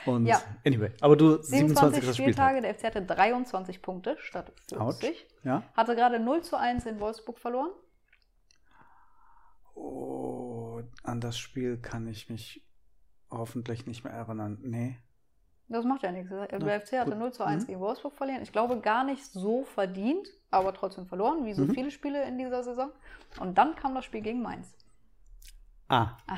und 0.06 0.26
Ja. 0.26 0.41
anyway, 0.65 0.91
aber 1.02 1.15
du 1.15 1.41
27 1.41 1.48
27. 2.02 2.13
Spieltag. 2.15 2.15
Spieltage, 2.15 2.62
der 2.62 2.74
FC 2.76 2.84
hatte 2.86 3.02
23 3.06 3.82
Punkte 3.82 4.17
statt 4.19 4.52
Autsch. 4.78 5.00
50. 5.02 5.28
Ja. 5.43 5.63
Hatte 5.76 5.96
gerade 5.96 6.19
0 6.19 6.41
zu 6.43 6.58
1 6.58 6.86
in 6.86 7.00
Wolfsburg 7.00 7.39
verloren. 7.39 7.69
Oh, 9.76 10.82
an 11.04 11.19
das 11.22 11.38
Spiel 11.38 11.78
kann 11.78 12.08
ich 12.08 12.30
mich 12.30 12.65
hoffentlich 13.32 13.86
nicht 13.88 14.04
mehr 14.04 14.13
erinnern. 14.13 14.60
Nee. 14.62 14.98
Das 15.69 15.86
macht 15.86 16.04
ja 16.04 16.12
nichts. 16.12 16.30
Der 16.30 16.60
Ja, 16.60 16.80
FC 16.80 17.00
hatte 17.00 17.12
gut. 17.12 17.19
0 17.19 17.34
zu 17.34 17.43
1 17.46 17.63
Mhm. 17.63 17.67
gegen 17.67 17.80
Wolfsburg 17.80 18.13
verlieren. 18.15 18.43
Ich 18.43 18.52
glaube 18.52 18.80
gar 18.82 19.04
nicht 19.04 19.24
so 19.26 19.63
verdient, 19.63 20.28
aber 20.52 20.74
trotzdem 20.74 21.08
verloren, 21.08 21.46
wie 21.46 21.54
so 21.54 21.63
Mhm. 21.65 21.74
viele 21.74 21.89
Spiele 21.91 22.24
in 22.26 22.38
dieser 22.38 22.63
Saison. 22.63 22.91
Und 23.39 23.58
dann 23.58 23.76
kam 23.76 23.96
das 23.96 24.06
Spiel 24.06 24.22
gegen 24.22 24.41
Mainz. 24.41 24.76
Ah. 25.88 26.17
Hm, 26.30 26.38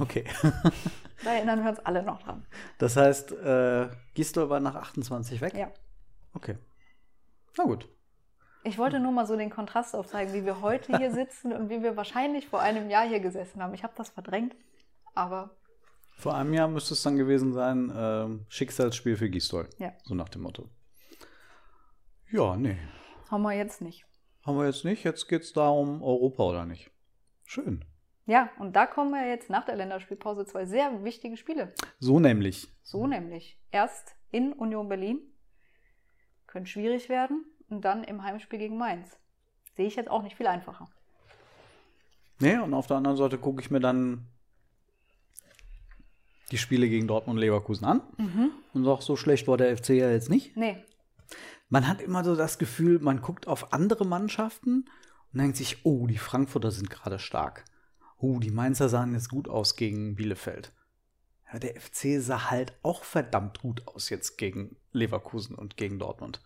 Okay. 0.00 0.24
Da 1.24 1.32
erinnern 1.32 1.64
wir 1.64 1.70
uns 1.70 1.80
alle 1.80 2.04
noch 2.04 2.22
dran. 2.22 2.46
Das 2.78 2.96
heißt, 2.96 3.32
äh, 3.32 3.88
Gisdol 4.14 4.48
war 4.48 4.60
nach 4.60 4.76
28 4.76 5.40
weg? 5.40 5.52
Ja. 5.54 5.72
Okay. 6.32 6.56
Na 7.56 7.64
gut. 7.64 7.88
Ich 8.62 8.78
wollte 8.78 9.00
nur 9.00 9.10
mal 9.10 9.26
so 9.26 9.36
den 9.36 9.50
Kontrast 9.50 9.96
aufzeigen, 9.96 10.32
wie 10.32 10.44
wir 10.44 10.60
heute 10.60 10.96
hier 10.96 11.10
sitzen 11.12 11.52
und 11.52 11.70
wie 11.70 11.82
wir 11.82 11.96
wahrscheinlich 11.96 12.46
vor 12.46 12.60
einem 12.60 12.88
Jahr 12.88 13.06
hier 13.08 13.18
gesessen 13.18 13.60
haben. 13.62 13.74
Ich 13.74 13.82
habe 13.82 13.94
das 13.96 14.10
verdrängt, 14.10 14.54
aber 15.14 15.50
Vor 16.16 16.36
einem 16.36 16.54
Jahr 16.54 16.68
müsste 16.68 16.94
es 16.94 17.02
dann 17.02 17.16
gewesen 17.16 17.52
sein, 17.52 17.92
ähm, 17.96 18.46
Schicksalsspiel 18.48 19.16
für 19.16 19.28
Gisdol. 19.28 19.68
Ja. 19.78 19.92
So 20.04 20.14
nach 20.14 20.28
dem 20.28 20.42
Motto. 20.42 20.68
Ja, 22.30 22.56
nee. 22.56 22.78
haben 23.28 23.42
wir 23.42 23.54
jetzt 23.54 23.80
nicht. 23.80 24.04
Haben 24.44 24.58
wir 24.58 24.66
jetzt 24.66 24.84
nicht. 24.84 25.02
Jetzt 25.02 25.28
geht 25.28 25.42
es 25.42 25.52
darum, 25.52 26.02
Europa 26.02 26.42
oder 26.44 26.64
nicht. 26.64 26.90
Schön. 27.44 27.84
Ja, 28.28 28.50
und 28.58 28.76
da 28.76 28.84
kommen 28.84 29.10
wir 29.10 29.26
jetzt 29.26 29.48
nach 29.48 29.64
der 29.64 29.74
Länderspielpause 29.76 30.44
zwei 30.44 30.66
sehr 30.66 31.02
wichtige 31.02 31.38
Spiele. 31.38 31.72
So 31.98 32.20
nämlich. 32.20 32.68
So 32.82 33.06
nämlich. 33.06 33.58
Erst 33.70 34.16
in 34.30 34.52
Union 34.52 34.86
Berlin. 34.86 35.18
Könnte 36.46 36.70
schwierig 36.70 37.08
werden. 37.08 37.46
Und 37.70 37.86
dann 37.86 38.04
im 38.04 38.22
Heimspiel 38.22 38.58
gegen 38.58 38.76
Mainz. 38.76 39.16
Sehe 39.76 39.86
ich 39.86 39.96
jetzt 39.96 40.10
auch 40.10 40.22
nicht 40.22 40.36
viel 40.36 40.46
einfacher. 40.46 40.90
Nee, 42.38 42.58
und 42.58 42.74
auf 42.74 42.86
der 42.86 42.98
anderen 42.98 43.16
Seite 43.16 43.38
gucke 43.38 43.62
ich 43.62 43.70
mir 43.70 43.80
dann 43.80 44.26
die 46.50 46.58
Spiele 46.58 46.86
gegen 46.90 47.08
Dortmund 47.08 47.38
und 47.38 47.40
Leverkusen 47.40 47.86
an 47.86 48.02
und 48.74 48.84
sage, 48.84 49.00
so 49.00 49.16
schlecht 49.16 49.48
war 49.48 49.56
der 49.56 49.74
FC 49.74 49.90
ja 49.90 50.10
jetzt 50.10 50.28
nicht. 50.28 50.54
Nee, 50.54 50.84
Man 51.70 51.88
hat 51.88 52.02
immer 52.02 52.24
so 52.24 52.36
das 52.36 52.58
Gefühl, 52.58 52.98
man 52.98 53.22
guckt 53.22 53.48
auf 53.48 53.72
andere 53.72 54.04
Mannschaften 54.06 54.84
und 55.32 55.40
denkt 55.40 55.56
sich, 55.56 55.84
oh, 55.84 56.06
die 56.06 56.18
Frankfurter 56.18 56.70
sind 56.70 56.90
gerade 56.90 57.18
stark. 57.18 57.64
Oh, 58.18 58.38
die 58.40 58.50
Mainzer 58.50 58.88
sahen 58.88 59.14
jetzt 59.14 59.28
gut 59.28 59.48
aus 59.48 59.76
gegen 59.76 60.16
Bielefeld. 60.16 60.72
Ja, 61.52 61.58
der 61.58 61.80
FC 61.80 62.20
sah 62.20 62.50
halt 62.50 62.74
auch 62.82 63.04
verdammt 63.04 63.60
gut 63.60 63.86
aus 63.86 64.10
jetzt 64.10 64.36
gegen 64.36 64.76
Leverkusen 64.92 65.54
und 65.54 65.76
gegen 65.76 65.98
Dortmund. 65.98 66.42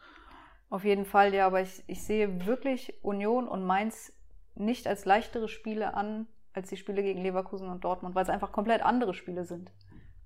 auf 0.70 0.84
jeden 0.84 1.04
Fall, 1.04 1.34
ja. 1.34 1.46
Aber 1.46 1.60
ich, 1.60 1.82
ich 1.86 2.02
sehe 2.02 2.46
wirklich 2.46 2.94
Union 3.02 3.48
und 3.48 3.64
Mainz 3.64 4.12
nicht 4.54 4.86
als 4.86 5.04
leichtere 5.04 5.48
Spiele 5.48 5.94
an, 5.94 6.26
als 6.52 6.68
die 6.68 6.76
Spiele 6.76 7.02
gegen 7.02 7.22
Leverkusen 7.22 7.68
und 7.68 7.84
Dortmund, 7.84 8.14
weil 8.14 8.24
es 8.24 8.28
einfach 8.28 8.52
komplett 8.52 8.82
andere 8.82 9.14
Spiele 9.14 9.44
sind. 9.44 9.72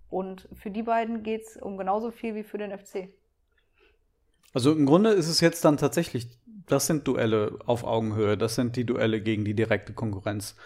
Und 0.08 0.48
für 0.54 0.70
die 0.70 0.82
beiden 0.82 1.22
geht 1.22 1.42
es 1.42 1.56
um 1.56 1.76
genauso 1.78 2.10
viel 2.10 2.34
wie 2.34 2.42
für 2.42 2.58
den 2.58 2.76
FC. 2.76 3.08
Also 4.52 4.72
im 4.72 4.86
Grunde 4.86 5.10
ist 5.10 5.28
es 5.28 5.40
jetzt 5.40 5.64
dann 5.64 5.76
tatsächlich, 5.76 6.28
das 6.66 6.86
sind 6.86 7.06
Duelle 7.06 7.58
auf 7.66 7.84
Augenhöhe, 7.84 8.36
das 8.36 8.54
sind 8.54 8.76
die 8.76 8.84
Duelle 8.84 9.20
gegen 9.20 9.44
die 9.44 9.54
direkte 9.54 9.92
Konkurrenz. 9.92 10.56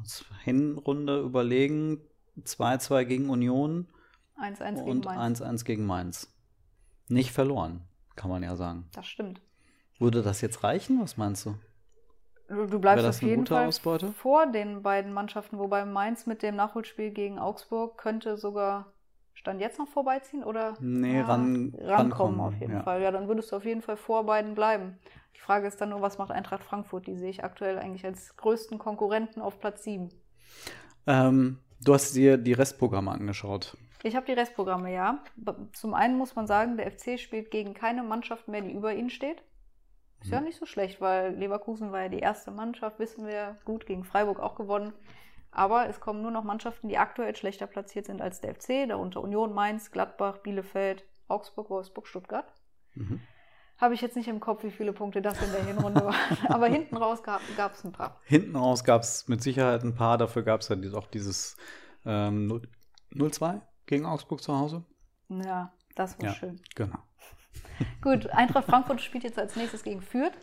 Uns 0.00 0.24
Hinrunde 0.42 1.20
überlegen, 1.20 2.00
2-2 2.38 3.04
gegen 3.04 3.30
Union 3.30 3.86
1-1 4.40 4.74
gegen 4.74 4.88
und 4.88 5.04
Mainz. 5.04 5.42
1-1 5.42 5.64
gegen 5.64 5.86
Mainz. 5.86 6.34
Nicht 7.08 7.32
verloren, 7.32 7.82
kann 8.16 8.30
man 8.30 8.42
ja 8.42 8.56
sagen. 8.56 8.88
Das 8.94 9.06
stimmt. 9.06 9.40
Würde 9.98 10.22
das 10.22 10.40
jetzt 10.40 10.64
reichen? 10.64 11.00
Was 11.00 11.16
meinst 11.16 11.44
du? 11.44 11.54
Du, 12.48 12.66
du 12.66 12.78
bleibst 12.80 13.04
auf 13.04 13.22
jeden 13.22 13.46
Fall 13.46 13.68
Ausbeute? 13.68 14.08
vor 14.12 14.46
den 14.46 14.82
beiden 14.82 15.12
Mannschaften, 15.12 15.58
wobei 15.58 15.84
Mainz 15.84 16.26
mit 16.26 16.42
dem 16.42 16.56
Nachholspiel 16.56 17.10
gegen 17.10 17.38
Augsburg 17.38 17.98
könnte 17.98 18.36
sogar 18.36 18.92
Stand 19.40 19.58
jetzt 19.62 19.78
noch 19.78 19.88
vorbeiziehen 19.88 20.44
oder 20.44 20.74
Nee, 20.80 21.18
ran- 21.22 21.72
rankommen 21.74 21.88
rankommen, 21.88 22.40
auf 22.40 22.60
jeden 22.60 22.74
ja. 22.74 22.82
Fall. 22.82 23.00
Ja, 23.00 23.10
dann 23.10 23.26
würdest 23.26 23.50
du 23.52 23.56
auf 23.56 23.64
jeden 23.64 23.80
Fall 23.80 23.96
vor 23.96 24.24
beiden 24.26 24.54
bleiben. 24.54 24.98
Die 25.34 25.40
Frage 25.40 25.66
ist 25.66 25.80
dann 25.80 25.88
nur, 25.88 26.02
was 26.02 26.18
macht 26.18 26.30
Eintracht 26.30 26.62
Frankfurt? 26.62 27.06
Die 27.06 27.16
sehe 27.16 27.30
ich 27.30 27.42
aktuell 27.42 27.78
eigentlich 27.78 28.04
als 28.04 28.36
größten 28.36 28.78
Konkurrenten 28.78 29.40
auf 29.40 29.58
Platz 29.58 29.82
7. 29.84 30.10
Ähm, 31.06 31.58
du 31.82 31.94
hast 31.94 32.12
dir 32.14 32.36
die 32.36 32.52
Restprogramme 32.52 33.10
angeschaut. 33.12 33.78
Ich 34.02 34.14
habe 34.14 34.26
die 34.26 34.32
Restprogramme, 34.32 34.92
ja. 34.92 35.24
Zum 35.72 35.94
einen 35.94 36.18
muss 36.18 36.36
man 36.36 36.46
sagen, 36.46 36.76
der 36.76 36.90
FC 36.92 37.18
spielt 37.18 37.50
gegen 37.50 37.72
keine 37.72 38.02
Mannschaft 38.02 38.46
mehr, 38.46 38.60
die 38.60 38.72
über 38.72 38.92
ihnen 38.94 39.08
steht. 39.08 39.42
Ist 40.20 40.28
Mhm. 40.28 40.32
ja 40.34 40.40
nicht 40.42 40.58
so 40.58 40.66
schlecht, 40.66 41.00
weil 41.00 41.34
Leverkusen 41.34 41.92
war 41.92 42.02
ja 42.02 42.08
die 42.10 42.18
erste 42.18 42.50
Mannschaft, 42.50 42.98
wissen 42.98 43.26
wir, 43.26 43.56
gut 43.64 43.86
gegen 43.86 44.04
Freiburg 44.04 44.38
auch 44.38 44.54
gewonnen. 44.54 44.92
Aber 45.52 45.88
es 45.88 45.98
kommen 46.00 46.22
nur 46.22 46.30
noch 46.30 46.44
Mannschaften, 46.44 46.88
die 46.88 46.98
aktuell 46.98 47.34
schlechter 47.34 47.66
platziert 47.66 48.06
sind 48.06 48.22
als 48.22 48.40
der 48.40 48.54
FC, 48.54 48.88
darunter 48.88 49.20
Union, 49.20 49.52
Mainz, 49.52 49.90
Gladbach, 49.90 50.38
Bielefeld, 50.38 51.04
Augsburg, 51.28 51.70
Wolfsburg, 51.70 52.06
Stuttgart. 52.06 52.52
Mhm. 52.94 53.20
Habe 53.78 53.94
ich 53.94 54.00
jetzt 54.02 54.14
nicht 54.16 54.28
im 54.28 54.40
Kopf, 54.40 54.62
wie 54.62 54.70
viele 54.70 54.92
Punkte 54.92 55.22
das 55.22 55.40
in 55.42 55.50
der 55.52 55.64
Hinrunde 55.64 56.04
waren. 56.04 56.14
Aber 56.48 56.66
hinten 56.66 56.96
raus 56.96 57.22
gab 57.22 57.40
es 57.72 57.84
ein 57.84 57.92
paar. 57.92 58.20
Hinten 58.24 58.54
raus 58.54 58.84
gab 58.84 59.02
es 59.02 59.26
mit 59.26 59.42
Sicherheit 59.42 59.82
ein 59.82 59.94
paar, 59.94 60.18
dafür 60.18 60.42
gab 60.42 60.60
es 60.60 60.68
ja 60.68 60.76
dies- 60.76 60.94
auch 60.94 61.06
dieses 61.06 61.56
ähm, 62.04 62.46
0 62.46 62.68
0-2 63.12 63.60
gegen 63.86 64.06
Augsburg 64.06 64.42
zu 64.42 64.56
Hause. 64.56 64.84
Ja, 65.28 65.72
das 65.96 66.18
war 66.18 66.26
Ja, 66.26 66.34
schön. 66.34 66.60
genau. 66.76 66.98
Gut, 68.02 68.28
Eintracht 68.30 68.66
Frankfurt 68.66 69.00
spielt 69.00 69.24
jetzt 69.24 69.38
als 69.38 69.56
nächstes 69.56 69.82
gegen 69.82 70.00
Fürth, 70.02 70.36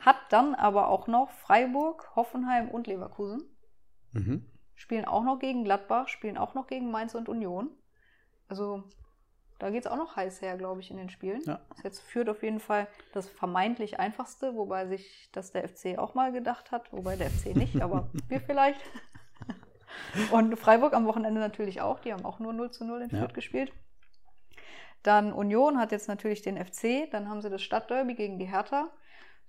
hat 0.00 0.16
dann 0.30 0.54
aber 0.54 0.88
auch 0.88 1.06
noch 1.08 1.30
Freiburg, 1.30 2.10
Hoffenheim 2.16 2.68
und 2.70 2.86
Leverkusen. 2.86 3.42
Mhm. 4.16 4.46
Spielen 4.74 5.04
auch 5.06 5.24
noch 5.24 5.38
gegen 5.38 5.64
Gladbach, 5.64 6.08
spielen 6.08 6.36
auch 6.36 6.54
noch 6.54 6.66
gegen 6.66 6.90
Mainz 6.90 7.14
und 7.14 7.28
Union. 7.28 7.70
Also 8.48 8.84
Da 9.58 9.70
geht 9.70 9.86
es 9.86 9.90
auch 9.90 9.96
noch 9.96 10.16
heiß 10.16 10.42
her, 10.42 10.58
glaube 10.58 10.82
ich, 10.82 10.90
in 10.90 10.98
den 10.98 11.08
Spielen. 11.08 11.40
Ja. 11.46 11.60
Das 11.70 11.82
jetzt 11.82 12.00
führt 12.02 12.28
auf 12.28 12.42
jeden 12.42 12.60
Fall 12.60 12.88
das 13.14 13.26
vermeintlich 13.26 13.98
einfachste, 13.98 14.54
wobei 14.54 14.86
sich 14.86 15.30
das 15.32 15.50
der 15.50 15.66
FC 15.66 15.96
auch 15.98 16.14
mal 16.14 16.30
gedacht 16.30 16.70
hat, 16.72 16.92
wobei 16.92 17.16
der 17.16 17.30
FC 17.30 17.56
nicht, 17.56 17.80
aber 17.82 18.10
wir 18.28 18.40
vielleicht. 18.40 18.80
Und 20.30 20.58
Freiburg 20.58 20.92
am 20.92 21.06
Wochenende 21.06 21.40
natürlich 21.40 21.80
auch, 21.80 22.00
die 22.00 22.12
haben 22.12 22.26
auch 22.26 22.38
nur 22.38 22.52
0 22.52 22.70
zu 22.70 22.84
0 22.84 23.02
in 23.02 23.10
Ja. 23.10 23.18
Fürth 23.20 23.32
gespielt. 23.34 23.72
Dann 25.02 25.32
Union 25.32 25.78
hat 25.78 25.90
jetzt 25.92 26.08
natürlich 26.08 26.42
den 26.42 26.62
FC, 26.62 27.10
dann 27.10 27.28
haben 27.30 27.40
sie 27.40 27.48
das 27.48 27.62
Stadtderby 27.62 28.14
gegen 28.14 28.38
die 28.38 28.46
Hertha. 28.50 28.90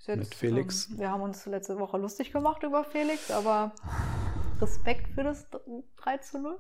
Jetzt, 0.06 0.18
Mit 0.18 0.36
Felix. 0.36 0.90
Ähm, 0.90 1.00
wir 1.00 1.12
haben 1.12 1.22
uns 1.22 1.46
letzte 1.48 1.80
Woche 1.80 1.98
lustig 1.98 2.32
gemacht 2.32 2.64
über 2.64 2.84
Felix, 2.86 3.30
aber 3.32 3.74
Respekt 4.62 5.08
für 5.10 5.24
das 5.24 5.48
3 5.98 6.18
zu 6.18 6.40
0. 6.40 6.60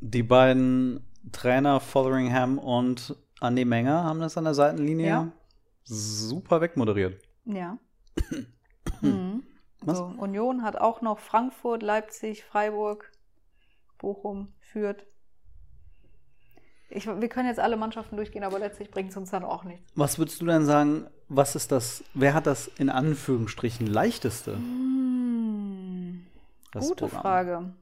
Die 0.00 0.22
beiden 0.22 1.04
Trainer 1.32 1.80
Fotheringham 1.80 2.58
und 2.58 3.16
Andy 3.40 3.64
Menger 3.64 4.04
haben 4.04 4.20
das 4.20 4.36
an 4.36 4.44
der 4.44 4.54
Seitenlinie 4.54 5.06
Ja. 5.06 5.32
super 5.84 6.60
wegmoderiert. 6.60 7.22
Ja. 7.44 7.78
mhm. 9.00 9.42
Was? 9.80 9.98
So, 9.98 10.04
Union 10.04 10.62
hat 10.62 10.76
auch 10.76 11.02
noch 11.02 11.18
Frankfurt, 11.20 11.82
Leipzig, 11.82 12.44
Freiburg, 12.44 13.12
Bochum, 13.98 14.52
Fürth. 14.58 15.06
Ich, 16.90 17.06
wir 17.06 17.28
können 17.28 17.48
jetzt 17.48 17.60
alle 17.60 17.76
Mannschaften 17.76 18.16
durchgehen, 18.16 18.44
aber 18.44 18.58
letztlich 18.58 18.90
bringt 18.90 19.10
es 19.10 19.16
uns 19.16 19.30
dann 19.30 19.44
auch 19.44 19.64
nichts. 19.64 19.90
Was 19.94 20.18
würdest 20.18 20.40
du 20.40 20.46
denn 20.46 20.64
sagen, 20.64 21.06
was 21.28 21.54
ist 21.54 21.70
das, 21.70 22.02
wer 22.14 22.34
hat 22.34 22.46
das 22.46 22.66
in 22.66 22.88
Anführungsstrichen 22.88 23.86
leichteste? 23.86 24.56
Hm. 24.56 25.07
Gute 26.72 27.06
Programm? 27.06 27.22
Frage. 27.22 27.74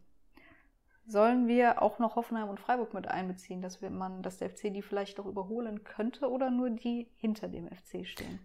Sollen 1.09 1.47
wir 1.47 1.83
auch 1.83 1.99
noch 2.01 2.17
Hoffenheim 2.17 2.49
und 2.49 2.59
Freiburg 2.59 2.93
mit 2.93 3.07
einbeziehen, 3.07 3.63
dass, 3.63 3.81
wir 3.81 3.91
man, 3.91 4.23
dass 4.23 4.39
der 4.39 4.51
FC 4.51 4.73
die 4.75 4.83
vielleicht 4.83 5.19
noch 5.19 5.27
überholen 5.27 5.85
könnte 5.85 6.29
oder 6.29 6.51
nur 6.51 6.71
die 6.71 7.09
hinter 7.15 7.49
dem 7.49 7.69
FC 7.69 8.07
stehen? 8.07 8.41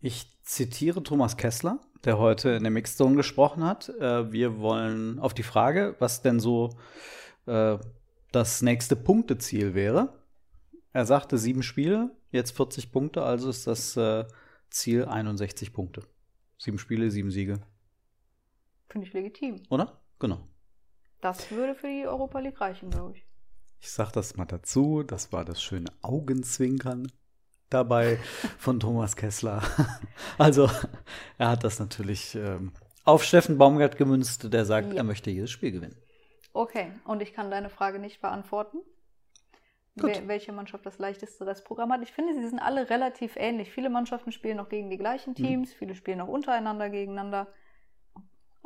Ich 0.00 0.36
zitiere 0.42 1.02
Thomas 1.02 1.36
Kessler, 1.36 1.78
der 2.04 2.18
heute 2.18 2.50
in 2.50 2.64
der 2.64 2.72
Mixzone 2.72 3.16
gesprochen 3.16 3.64
hat. 3.64 3.88
Äh, 3.88 4.30
wir 4.30 4.58
wollen 4.58 5.18
auf 5.20 5.32
die 5.32 5.42
Frage, 5.42 5.96
was 6.00 6.20
denn 6.20 6.38
so 6.38 6.76
äh, 7.46 7.78
das 8.30 8.60
nächste 8.60 8.96
Punkteziel 8.96 9.74
wäre. 9.74 10.12
Er 10.92 11.06
sagte 11.06 11.38
sieben 11.38 11.62
Spiele, 11.62 12.10
jetzt 12.30 12.54
40 12.56 12.92
Punkte, 12.92 13.22
also 13.22 13.48
ist 13.48 13.66
das 13.66 13.96
äh, 13.96 14.26
Ziel 14.68 15.06
61 15.06 15.72
Punkte. 15.72 16.02
Sieben 16.58 16.78
Spiele, 16.78 17.10
sieben 17.10 17.30
Siege, 17.30 17.60
Finde 18.92 19.06
ich 19.06 19.12
legitim. 19.14 19.62
oder? 19.70 20.00
Genau. 20.18 20.38
Das 21.22 21.50
würde 21.50 21.74
für 21.74 21.88
die 21.88 22.06
Europa 22.06 22.38
League 22.40 22.60
reichen, 22.60 22.90
glaube 22.90 23.16
ich. 23.16 23.26
Ich 23.80 23.90
sag 23.90 24.12
das 24.12 24.36
mal 24.36 24.44
dazu, 24.44 25.02
das 25.02 25.32
war 25.32 25.44
das 25.44 25.62
schöne 25.62 25.90
Augenzwinkern 26.02 27.10
dabei 27.70 28.18
von 28.58 28.78
Thomas 28.78 29.16
Kessler. 29.16 29.62
Also, 30.38 30.68
er 31.38 31.48
hat 31.50 31.62
das 31.64 31.78
natürlich 31.78 32.34
ähm, 32.34 32.72
auf 33.04 33.22
Steffen 33.24 33.58
Baumgart 33.58 33.96
gemünzt, 33.96 34.52
der 34.52 34.64
sagt, 34.64 34.88
Ja. 34.92 34.98
er 34.98 35.04
möchte 35.04 35.30
jedes 35.30 35.50
Spiel 35.50 35.72
gewinnen. 35.72 35.96
Okay, 36.52 36.92
und 37.04 37.22
ich 37.22 37.32
kann 37.32 37.50
deine 37.50 37.70
Frage 37.70 37.98
nicht 37.98 38.20
beantworten. 38.20 38.78
Gut. 39.98 40.10
Wer, 40.10 40.28
welche 40.28 40.52
Mannschaft 40.52 40.84
das 40.86 40.98
leichteste 40.98 41.46
Restprogramm 41.46 41.92
hat. 41.92 42.02
Ich 42.02 42.12
finde, 42.12 42.34
sie 42.34 42.48
sind 42.48 42.58
alle 42.60 42.88
relativ 42.90 43.36
ähnlich. 43.36 43.70
Viele 43.70 43.90
Mannschaften 43.90 44.32
spielen 44.32 44.56
noch 44.56 44.68
gegen 44.70 44.88
die 44.90 44.96
gleichen 44.98 45.30
Mhm. 45.30 45.34
Teams, 45.36 45.72
viele 45.72 45.94
spielen 45.94 46.20
auch 46.20 46.28
untereinander 46.28 46.88
gegeneinander. 46.90 47.46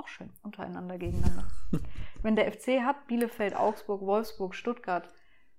Auch 0.07 0.09
schön, 0.09 0.31
untereinander 0.45 0.99
gegeneinander. 0.99 1.49
Wenn 2.23 2.37
der 2.37 2.53
FC 2.53 2.81
hat 2.83 3.09
Bielefeld, 3.09 3.57
Augsburg, 3.57 4.03
Wolfsburg, 4.03 4.55
Stuttgart, 4.55 5.09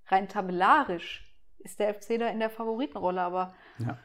rein 0.07 0.29
tabellarisch 0.29 1.25
ist 1.59 1.79
der 1.79 1.93
FC 1.93 2.17
da 2.17 2.29
in 2.29 2.39
der 2.39 2.49
Favoritenrolle, 2.49 3.19
aber 3.21 3.53
Ja. 3.77 3.97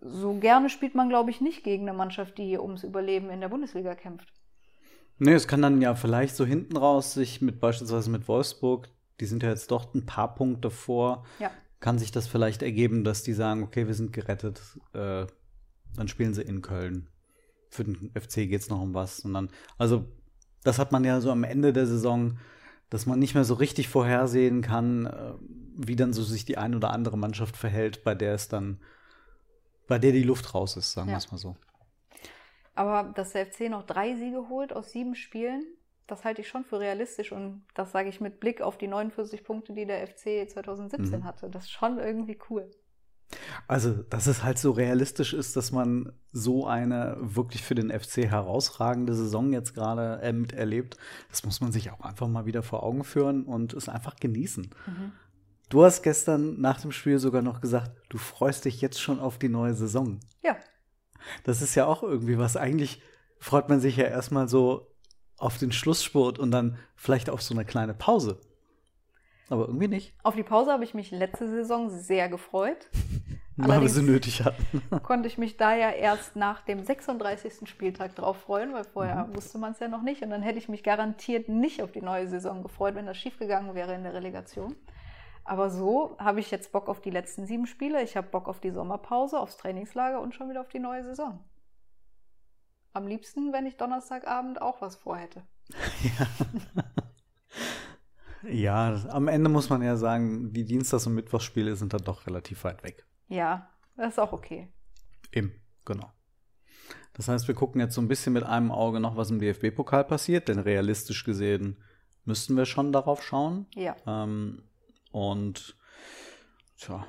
so 0.00 0.34
gerne 0.34 0.68
spielt 0.70 0.94
man, 0.94 1.08
glaube 1.08 1.30
ich, 1.30 1.40
nicht 1.40 1.64
gegen 1.64 1.88
eine 1.88 1.96
Mannschaft, 1.98 2.38
die 2.38 2.44
hier 2.46 2.62
ums 2.62 2.84
Überleben 2.84 3.28
in 3.28 3.40
der 3.40 3.48
Bundesliga 3.48 3.96
kämpft. 3.96 4.32
Nee, 5.18 5.32
es 5.32 5.48
kann 5.48 5.62
dann 5.62 5.82
ja 5.82 5.96
vielleicht 5.96 6.36
so 6.36 6.46
hinten 6.46 6.76
raus 6.76 7.12
sich 7.14 7.42
mit 7.42 7.58
beispielsweise 7.58 8.08
mit 8.10 8.28
Wolfsburg, 8.28 8.88
die 9.18 9.26
sind 9.26 9.42
ja 9.42 9.48
jetzt 9.48 9.70
doch 9.72 9.92
ein 9.94 10.06
paar 10.06 10.32
Punkte 10.36 10.70
vor, 10.70 11.26
Ja. 11.40 11.50
kann 11.80 11.98
sich 11.98 12.12
das 12.12 12.28
vielleicht 12.28 12.62
ergeben, 12.62 13.02
dass 13.02 13.24
die 13.24 13.32
sagen, 13.32 13.64
okay, 13.64 13.88
wir 13.88 13.94
sind 13.94 14.12
gerettet, 14.12 14.60
äh, 14.92 15.26
dann 15.96 16.06
spielen 16.06 16.34
sie 16.34 16.42
in 16.42 16.62
Köln. 16.62 17.08
Für 17.70 17.84
den 17.84 18.10
FC 18.14 18.48
geht 18.48 18.60
es 18.62 18.68
noch 18.68 18.80
um 18.80 18.94
was. 18.94 19.20
Und 19.20 19.34
dann, 19.34 19.48
also, 19.78 20.04
das 20.64 20.78
hat 20.78 20.92
man 20.92 21.04
ja 21.04 21.20
so 21.20 21.30
am 21.30 21.44
Ende 21.44 21.72
der 21.72 21.86
Saison, 21.86 22.38
dass 22.90 23.06
man 23.06 23.18
nicht 23.18 23.34
mehr 23.34 23.44
so 23.44 23.54
richtig 23.54 23.88
vorhersehen 23.88 24.62
kann, 24.62 25.06
äh, 25.06 25.32
wie 25.76 25.96
dann 25.96 26.12
so 26.12 26.22
sich 26.22 26.44
die 26.44 26.58
ein 26.58 26.74
oder 26.74 26.90
andere 26.90 27.16
Mannschaft 27.16 27.56
verhält, 27.56 28.02
bei 28.04 28.14
der 28.14 28.34
es 28.34 28.48
dann, 28.48 28.80
bei 29.86 29.98
der 29.98 30.12
die 30.12 30.22
Luft 30.24 30.54
raus 30.54 30.76
ist, 30.76 30.92
sagen 30.92 31.08
Ja. 31.08 31.14
wir 31.14 31.18
es 31.18 31.30
mal 31.30 31.38
so. 31.38 31.56
Aber 32.74 33.12
dass 33.14 33.32
der 33.32 33.46
FC 33.46 33.68
noch 33.68 33.84
drei 33.84 34.14
Siege 34.16 34.48
holt 34.48 34.72
aus 34.72 34.90
sieben 34.92 35.14
Spielen, 35.14 35.64
das 36.06 36.24
halte 36.24 36.40
ich 36.40 36.48
schon 36.48 36.64
für 36.64 36.80
realistisch. 36.80 37.30
Und 37.32 37.62
das 37.74 37.92
sage 37.92 38.08
ich 38.08 38.20
mit 38.20 38.40
Blick 38.40 38.60
auf 38.62 38.78
die 38.78 38.88
49 38.88 39.44
Punkte, 39.44 39.72
die 39.74 39.86
der 39.86 40.06
FC 40.06 40.48
2017 40.48 41.20
Mhm. 41.20 41.24
hatte. 41.24 41.48
Das 41.50 41.64
ist 41.64 41.70
schon 41.70 41.98
irgendwie 41.98 42.38
cool. 42.50 42.68
Also, 43.68 43.92
dass 43.92 44.26
es 44.26 44.42
halt 44.42 44.58
so 44.58 44.72
realistisch 44.72 45.32
ist, 45.32 45.56
dass 45.56 45.70
man 45.70 46.12
so 46.32 46.66
eine 46.66 47.16
wirklich 47.20 47.62
für 47.62 47.74
den 47.74 47.90
FC 47.90 48.24
herausragende 48.24 49.14
Saison 49.14 49.52
jetzt 49.52 49.74
gerade 49.74 50.20
äh, 50.22 50.32
miterlebt, 50.32 50.96
das 51.30 51.44
muss 51.44 51.60
man 51.60 51.70
sich 51.72 51.90
auch 51.92 52.00
einfach 52.00 52.28
mal 52.28 52.46
wieder 52.46 52.62
vor 52.62 52.82
Augen 52.82 53.04
führen 53.04 53.44
und 53.44 53.72
es 53.72 53.88
einfach 53.88 54.16
genießen. 54.16 54.70
Du 55.68 55.84
hast 55.84 56.02
gestern 56.02 56.60
nach 56.60 56.80
dem 56.80 56.90
Spiel 56.90 57.18
sogar 57.18 57.42
noch 57.42 57.60
gesagt, 57.60 57.92
du 58.08 58.18
freust 58.18 58.64
dich 58.64 58.80
jetzt 58.80 59.00
schon 59.00 59.20
auf 59.20 59.38
die 59.38 59.48
neue 59.48 59.74
Saison. 59.74 60.18
Ja, 60.42 60.56
Das 61.44 61.62
ist 61.62 61.74
ja 61.74 61.86
auch 61.86 62.02
irgendwie 62.02 62.38
was. 62.38 62.56
Eigentlich 62.56 63.02
freut 63.38 63.68
man 63.68 63.80
sich 63.80 63.96
ja 63.96 64.04
erstmal 64.04 64.48
so 64.48 64.94
auf 65.36 65.58
den 65.58 65.72
Schlussspurt 65.72 66.38
und 66.38 66.50
dann 66.50 66.76
vielleicht 66.96 67.30
auf 67.30 67.42
so 67.42 67.54
eine 67.54 67.64
kleine 67.64 67.94
Pause. 67.94 68.40
Aber 69.50 69.66
irgendwie 69.66 69.88
nicht, 69.88 70.14
auf 70.22 70.34
die 70.34 70.42
Pause 70.42 70.72
habe 70.72 70.84
ich 70.84 70.94
mich 70.94 71.10
letzte 71.10 71.48
Saison 71.50 71.90
sehr 71.90 72.28
gefreut. 72.28 72.88
weil 73.56 73.82
wir 73.82 73.88
sie 73.90 74.02
nötig 74.02 74.42
hatten. 74.42 74.80
Konnte 75.02 75.28
ich 75.28 75.36
mich 75.36 75.58
da 75.58 75.74
ja 75.74 75.90
erst 75.90 76.34
nach 76.34 76.62
dem 76.62 76.82
36. 76.82 77.68
Spieltag 77.68 78.14
drauf 78.14 78.38
freuen, 78.38 78.72
weil 78.72 78.84
vorher 78.84 79.26
Mhm. 79.26 79.36
wusste 79.36 79.58
man 79.58 79.72
es 79.72 79.80
ja 79.80 79.88
noch 79.88 80.00
nicht. 80.00 80.22
Und 80.22 80.30
dann 80.30 80.40
hätte 80.40 80.58
ich 80.58 80.70
mich 80.70 80.82
garantiert 80.82 81.50
nicht 81.50 81.82
auf 81.82 81.92
die 81.92 82.00
neue 82.00 82.26
Saison 82.26 82.62
gefreut, 82.62 82.94
wenn 82.94 83.04
das 83.04 83.18
schiefgegangen 83.18 83.74
wäre 83.74 83.94
in 83.94 84.04
der 84.04 84.14
Relegation. 84.14 84.76
Aber 85.44 85.68
so 85.68 86.16
habe 86.18 86.40
ich 86.40 86.50
jetzt 86.50 86.72
Bock 86.72 86.88
auf 86.88 87.00
die 87.00 87.10
letzten 87.10 87.44
sieben 87.44 87.66
Spiele. 87.66 88.02
Ich 88.02 88.16
habe 88.16 88.28
Bock 88.28 88.48
auf 88.48 88.60
die 88.60 88.70
Sommerpause, 88.70 89.38
aufs 89.38 89.56
Trainingslager 89.58 90.20
und 90.20 90.34
schon 90.34 90.48
wieder 90.48 90.60
auf 90.60 90.68
die 90.68 90.78
neue 90.78 91.02
Saison. 91.04 91.40
Am 92.92 93.06
liebsten, 93.06 93.52
wenn 93.52 93.66
ich 93.66 93.76
Donnerstagabend 93.76 94.62
auch 94.62 94.80
was 94.80 94.96
vorhätte. 94.96 95.42
Ja, 96.18 96.26
am 99.08 99.28
Ende 99.28 99.50
muss 99.50 99.68
man 99.68 99.82
ja 99.82 99.96
sagen, 99.96 100.52
die 100.52 100.64
Dienstags- 100.64 101.06
und 101.06 101.14
Mittwochsspiele 101.14 101.76
sind 101.76 101.92
dann 101.92 102.04
doch 102.04 102.26
relativ 102.26 102.64
weit 102.64 102.82
weg. 102.82 103.04
Ja, 103.28 103.68
das 103.96 104.14
ist 104.14 104.18
auch 104.18 104.32
okay. 104.32 104.68
Eben, 105.32 105.54
genau. 105.84 106.10
Das 107.12 107.28
heißt, 107.28 107.48
wir 107.48 107.54
gucken 107.54 107.80
jetzt 107.80 107.94
so 107.94 108.00
ein 108.00 108.08
bisschen 108.08 108.32
mit 108.32 108.44
einem 108.44 108.70
Auge 108.70 109.00
noch, 109.00 109.16
was 109.16 109.30
im 109.30 109.40
DFB-Pokal 109.40 110.04
passiert, 110.04 110.48
denn 110.48 110.58
realistisch 110.58 111.24
gesehen 111.24 111.82
müssten 112.24 112.56
wir 112.56 112.66
schon 112.66 112.92
darauf 112.92 113.22
schauen. 113.22 113.66
Ja. 113.74 113.96
Ähm, 114.06 114.62
und 115.12 115.76
tja, 116.78 117.06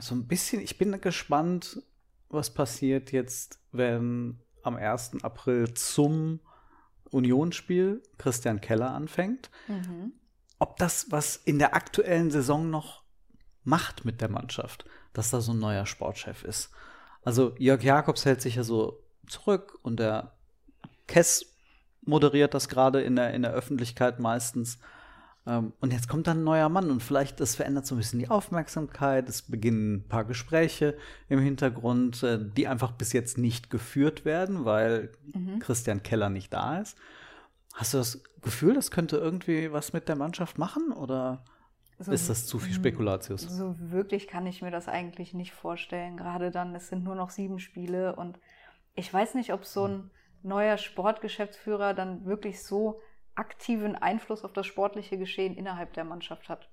so 0.00 0.14
ein 0.14 0.26
bisschen, 0.26 0.60
ich 0.60 0.78
bin 0.78 0.98
gespannt, 1.00 1.82
was 2.28 2.52
passiert 2.52 3.12
jetzt, 3.12 3.60
wenn 3.72 4.40
am 4.62 4.76
1. 4.76 5.22
April 5.22 5.72
zum 5.74 6.40
Unionsspiel 7.10 8.02
Christian 8.18 8.60
Keller 8.60 8.90
anfängt. 8.90 9.50
Mhm. 9.66 10.12
Ob 10.58 10.76
das 10.78 11.10
was 11.10 11.36
in 11.36 11.58
der 11.58 11.74
aktuellen 11.74 12.30
Saison 12.30 12.70
noch 12.70 13.02
macht 13.64 14.04
mit 14.04 14.20
der 14.20 14.30
Mannschaft, 14.30 14.84
dass 15.12 15.30
da 15.30 15.40
so 15.40 15.52
ein 15.52 15.58
neuer 15.58 15.86
Sportchef 15.86 16.42
ist. 16.44 16.70
Also 17.22 17.54
Jörg 17.58 17.82
Jakobs 17.82 18.24
hält 18.24 18.40
sich 18.40 18.56
ja 18.56 18.64
so 18.64 19.02
zurück 19.26 19.78
und 19.82 20.00
der 20.00 20.32
Kess 21.06 21.46
moderiert 22.02 22.54
das 22.54 22.68
gerade 22.68 23.02
in 23.02 23.16
der, 23.16 23.34
in 23.34 23.42
der 23.42 23.52
Öffentlichkeit 23.52 24.18
meistens. 24.18 24.78
Ähm, 25.46 25.72
und 25.80 25.92
jetzt 25.92 26.08
kommt 26.08 26.26
dann 26.26 26.38
ein 26.38 26.44
neuer 26.44 26.68
Mann 26.68 26.90
und 26.90 27.02
vielleicht, 27.02 27.40
das 27.40 27.54
verändert 27.54 27.86
so 27.86 27.94
ein 27.94 27.98
bisschen 27.98 28.18
die 28.18 28.28
Aufmerksamkeit. 28.28 29.28
Es 29.28 29.42
beginnen 29.42 29.96
ein 29.96 30.08
paar 30.08 30.24
Gespräche 30.24 30.96
im 31.28 31.40
Hintergrund, 31.40 32.22
äh, 32.22 32.38
die 32.38 32.68
einfach 32.68 32.92
bis 32.92 33.12
jetzt 33.12 33.38
nicht 33.38 33.70
geführt 33.70 34.24
werden, 34.24 34.64
weil 34.64 35.10
Christian 35.60 36.02
Keller 36.02 36.30
nicht 36.30 36.52
da 36.52 36.78
ist. 36.80 36.96
Hast 37.78 37.94
du 37.94 37.98
das 37.98 38.20
Gefühl, 38.42 38.74
das 38.74 38.90
könnte 38.90 39.18
irgendwie 39.18 39.72
was 39.72 39.92
mit 39.92 40.08
der 40.08 40.16
Mannschaft 40.16 40.58
machen 40.58 40.90
oder 40.92 41.44
So- 42.00 42.10
ist 42.10 42.28
das 42.28 42.44
zu 42.46 42.58
viel 42.58 42.74
Spekulatius? 42.74 43.42
So 43.42 43.76
wirklich 43.78 44.26
kann 44.26 44.46
ich 44.48 44.62
mir 44.62 44.72
das 44.72 44.88
eigentlich 44.88 45.32
nicht 45.32 45.52
vorstellen. 45.52 46.16
Gerade 46.16 46.50
dann, 46.50 46.74
es 46.74 46.88
sind 46.88 47.04
nur 47.04 47.14
noch 47.14 47.30
sieben 47.30 47.60
Spiele 47.60 48.16
und 48.16 48.40
ich 48.96 49.12
weiß 49.14 49.34
nicht, 49.36 49.52
ob 49.52 49.64
so 49.64 49.84
ein 49.86 50.10
neuer 50.42 50.76
Sportgeschäftsführer 50.76 51.94
dann 51.94 52.24
wirklich 52.24 52.64
so 52.64 53.00
aktiven 53.36 53.94
Einfluss 53.94 54.44
auf 54.44 54.52
das 54.52 54.66
sportliche 54.66 55.16
Geschehen 55.18 55.56
innerhalb 55.56 55.92
der 55.92 56.04
Mannschaft 56.04 56.48
hat. 56.48 56.68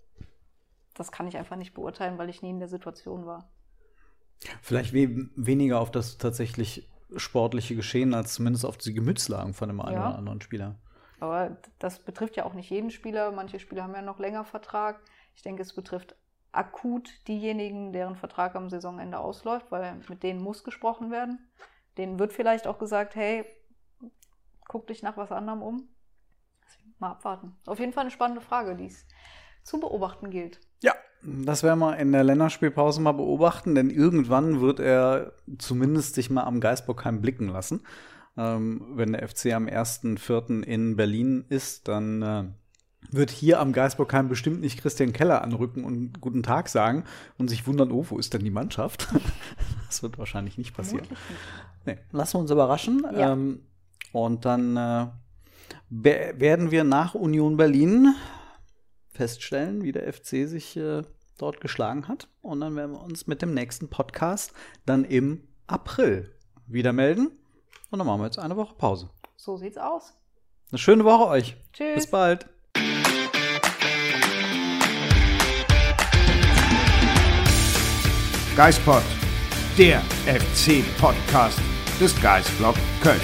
das 0.96 1.12
kann 1.12 1.28
ich 1.28 1.36
einfach 1.38 1.58
nicht 1.58 1.74
beurteilen, 1.76 2.18
weil 2.18 2.30
ich 2.30 2.42
nie 2.42 2.50
in 2.52 2.60
der 2.60 2.70
Situation 2.70 3.26
war. 3.26 3.52
Vielleicht 4.62 4.94
we 4.94 5.30
weniger 5.36 5.80
auf 5.82 5.92
das 5.92 6.18
tatsächlich 6.18 6.90
sportliche 7.18 7.76
Geschehen 7.76 8.14
als 8.14 8.34
zumindest 8.34 8.66
auf 8.66 8.78
die 8.78 8.94
Gemütslagen 8.94 9.54
von 9.54 9.68
dem 9.70 9.82
einen 9.82 9.96
Ja. 9.98 10.08
oder 10.10 10.18
anderen 10.18 10.40
Spieler. 10.42 10.80
Aber 11.20 11.58
das 11.80 12.00
betrifft 12.00 12.36
ja 12.36 12.46
auch 12.46 12.54
nicht 12.54 12.70
jeden 12.70 12.92
Spieler. 12.92 13.32
Manche 13.32 13.60
Spieler 13.60 13.84
haben 13.84 13.96
ja 13.96 14.02
noch 14.02 14.20
länger 14.20 14.44
Vertrag. 14.44 15.00
Ich 15.36 15.42
denke, 15.42 15.62
es 15.62 15.74
betrifft 15.74 16.16
akut 16.52 17.10
diejenigen, 17.28 17.92
deren 17.94 18.16
Vertrag 18.16 18.56
am 18.56 18.70
Saisonende 18.70 19.20
ausläuft, 19.20 19.72
weil 19.72 20.00
mit 20.10 20.24
denen 20.24 20.42
muss 20.42 20.64
gesprochen 20.64 21.12
werden. 21.12 21.40
Denen 21.98 22.20
wird 22.20 22.34
vielleicht 22.34 22.68
auch 22.68 22.80
gesagt, 22.80 23.16
hey, 23.16 23.46
guck 24.68 24.88
dich 24.88 25.04
nach 25.04 25.18
was 25.18 25.32
anderem 25.32 25.62
um. 25.62 25.90
Mal 27.00 27.12
abwarten. 27.12 27.56
Auf 27.66 27.80
jeden 27.80 27.94
Fall 27.94 28.02
eine 28.02 28.12
spannende 28.12 28.42
Frage, 28.42 28.76
die 28.76 28.88
es 28.88 29.06
zu 29.64 29.80
beobachten 29.80 30.30
gilt. 30.30 30.62
Ja, 30.82 30.94
das 31.24 31.64
werden 31.64 31.80
wir 31.80 31.98
in 31.98 32.12
der 32.12 32.24
Länderspielpause 32.24 33.02
mal 33.02 33.12
beobachten, 33.12 33.76
denn 33.76 33.90
irgendwann 33.90 34.62
wird 34.62 34.80
er 34.80 35.34
zumindest 35.58 36.16
sich 36.16 36.30
mal 36.30 36.44
am 36.44 36.62
Geisbockheim 36.62 37.22
blicken 37.22 37.50
lassen. 37.50 37.84
Ähm, 38.38 38.82
wenn 38.96 39.14
der 39.14 39.28
FC 39.28 39.54
am 39.54 39.68
1.4. 39.68 40.62
in 40.64 40.96
Berlin 40.96 41.46
ist, 41.50 41.88
dann 41.88 42.22
äh, 42.22 42.44
wird 43.12 43.30
hier 43.30 43.60
am 43.60 43.72
Geisbockheim 43.72 44.28
bestimmt 44.28 44.62
nicht 44.62 44.80
Christian 44.82 45.14
Keller 45.14 45.42
anrücken 45.42 45.84
und 45.84 46.20
guten 46.20 46.44
Tag 46.44 46.70
sagen 46.70 47.04
und 47.38 47.50
sich 47.50 47.66
wundern, 47.68 47.92
oh, 47.92 48.06
wo 48.10 48.18
ist 48.18 48.34
denn 48.34 48.44
die 48.44 48.52
Mannschaft? 48.52 49.08
das 49.88 50.04
wird 50.04 50.18
wahrscheinlich 50.18 50.58
nicht 50.58 50.76
passieren. 50.76 51.08
Nee, 51.86 51.98
lassen 52.12 52.36
wir 52.36 52.40
uns 52.42 52.52
überraschen. 52.52 53.06
Ja. 53.14 53.34
Ähm, 53.34 53.62
und 54.12 54.46
dann 54.46 54.76
äh, 54.76 55.08
be- 55.90 56.34
werden 56.38 56.72
wir 56.72 56.84
nach 56.84 57.16
Union 57.16 57.58
Berlin 57.58 58.16
feststellen, 59.12 59.84
wie 59.84 59.92
der 59.92 60.12
FC 60.12 60.48
sich 60.48 60.76
äh, 60.76 61.04
dort 61.38 61.62
geschlagen 61.62 62.08
hat. 62.08 62.28
Und 62.42 62.62
dann 62.62 62.76
werden 62.76 62.92
wir 62.94 63.02
uns 63.02 63.28
mit 63.28 63.42
dem 63.42 63.54
nächsten 63.54 63.88
Podcast 63.90 64.54
dann 64.86 65.06
im 65.06 65.42
April 65.68 66.32
wieder 66.68 66.92
melden. 66.92 67.32
Und 67.96 68.00
dann 68.00 68.08
machen 68.08 68.20
wir 68.20 68.26
jetzt 68.26 68.40
eine 68.40 68.58
Woche 68.58 68.76
Pause. 68.76 69.10
So 69.38 69.56
sieht's 69.56 69.78
aus. 69.78 70.12
Eine 70.70 70.80
schöne 70.80 71.06
Woche 71.06 71.28
euch. 71.28 71.56
Tschüss. 71.72 71.96
Bis 71.96 72.12
bald. 72.12 72.46
Geispod, 78.58 79.02
der 79.78 80.02
FC-Podcast 80.26 81.58
des 81.98 82.22
Geisblog 82.22 82.76
Köln. 83.02 83.22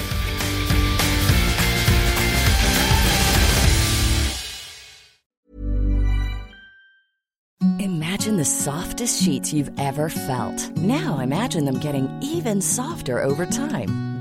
Imagine 7.78 8.38
the 8.38 8.44
softest 8.44 9.22
sheets 9.22 9.52
you've 9.52 9.70
ever 9.78 10.08
felt. 10.08 10.74
Now 10.78 11.18
imagine 11.18 11.66
them 11.66 11.78
getting 11.78 12.08
even 12.22 12.62
softer 12.62 13.22
over 13.22 13.44
time. 13.44 14.11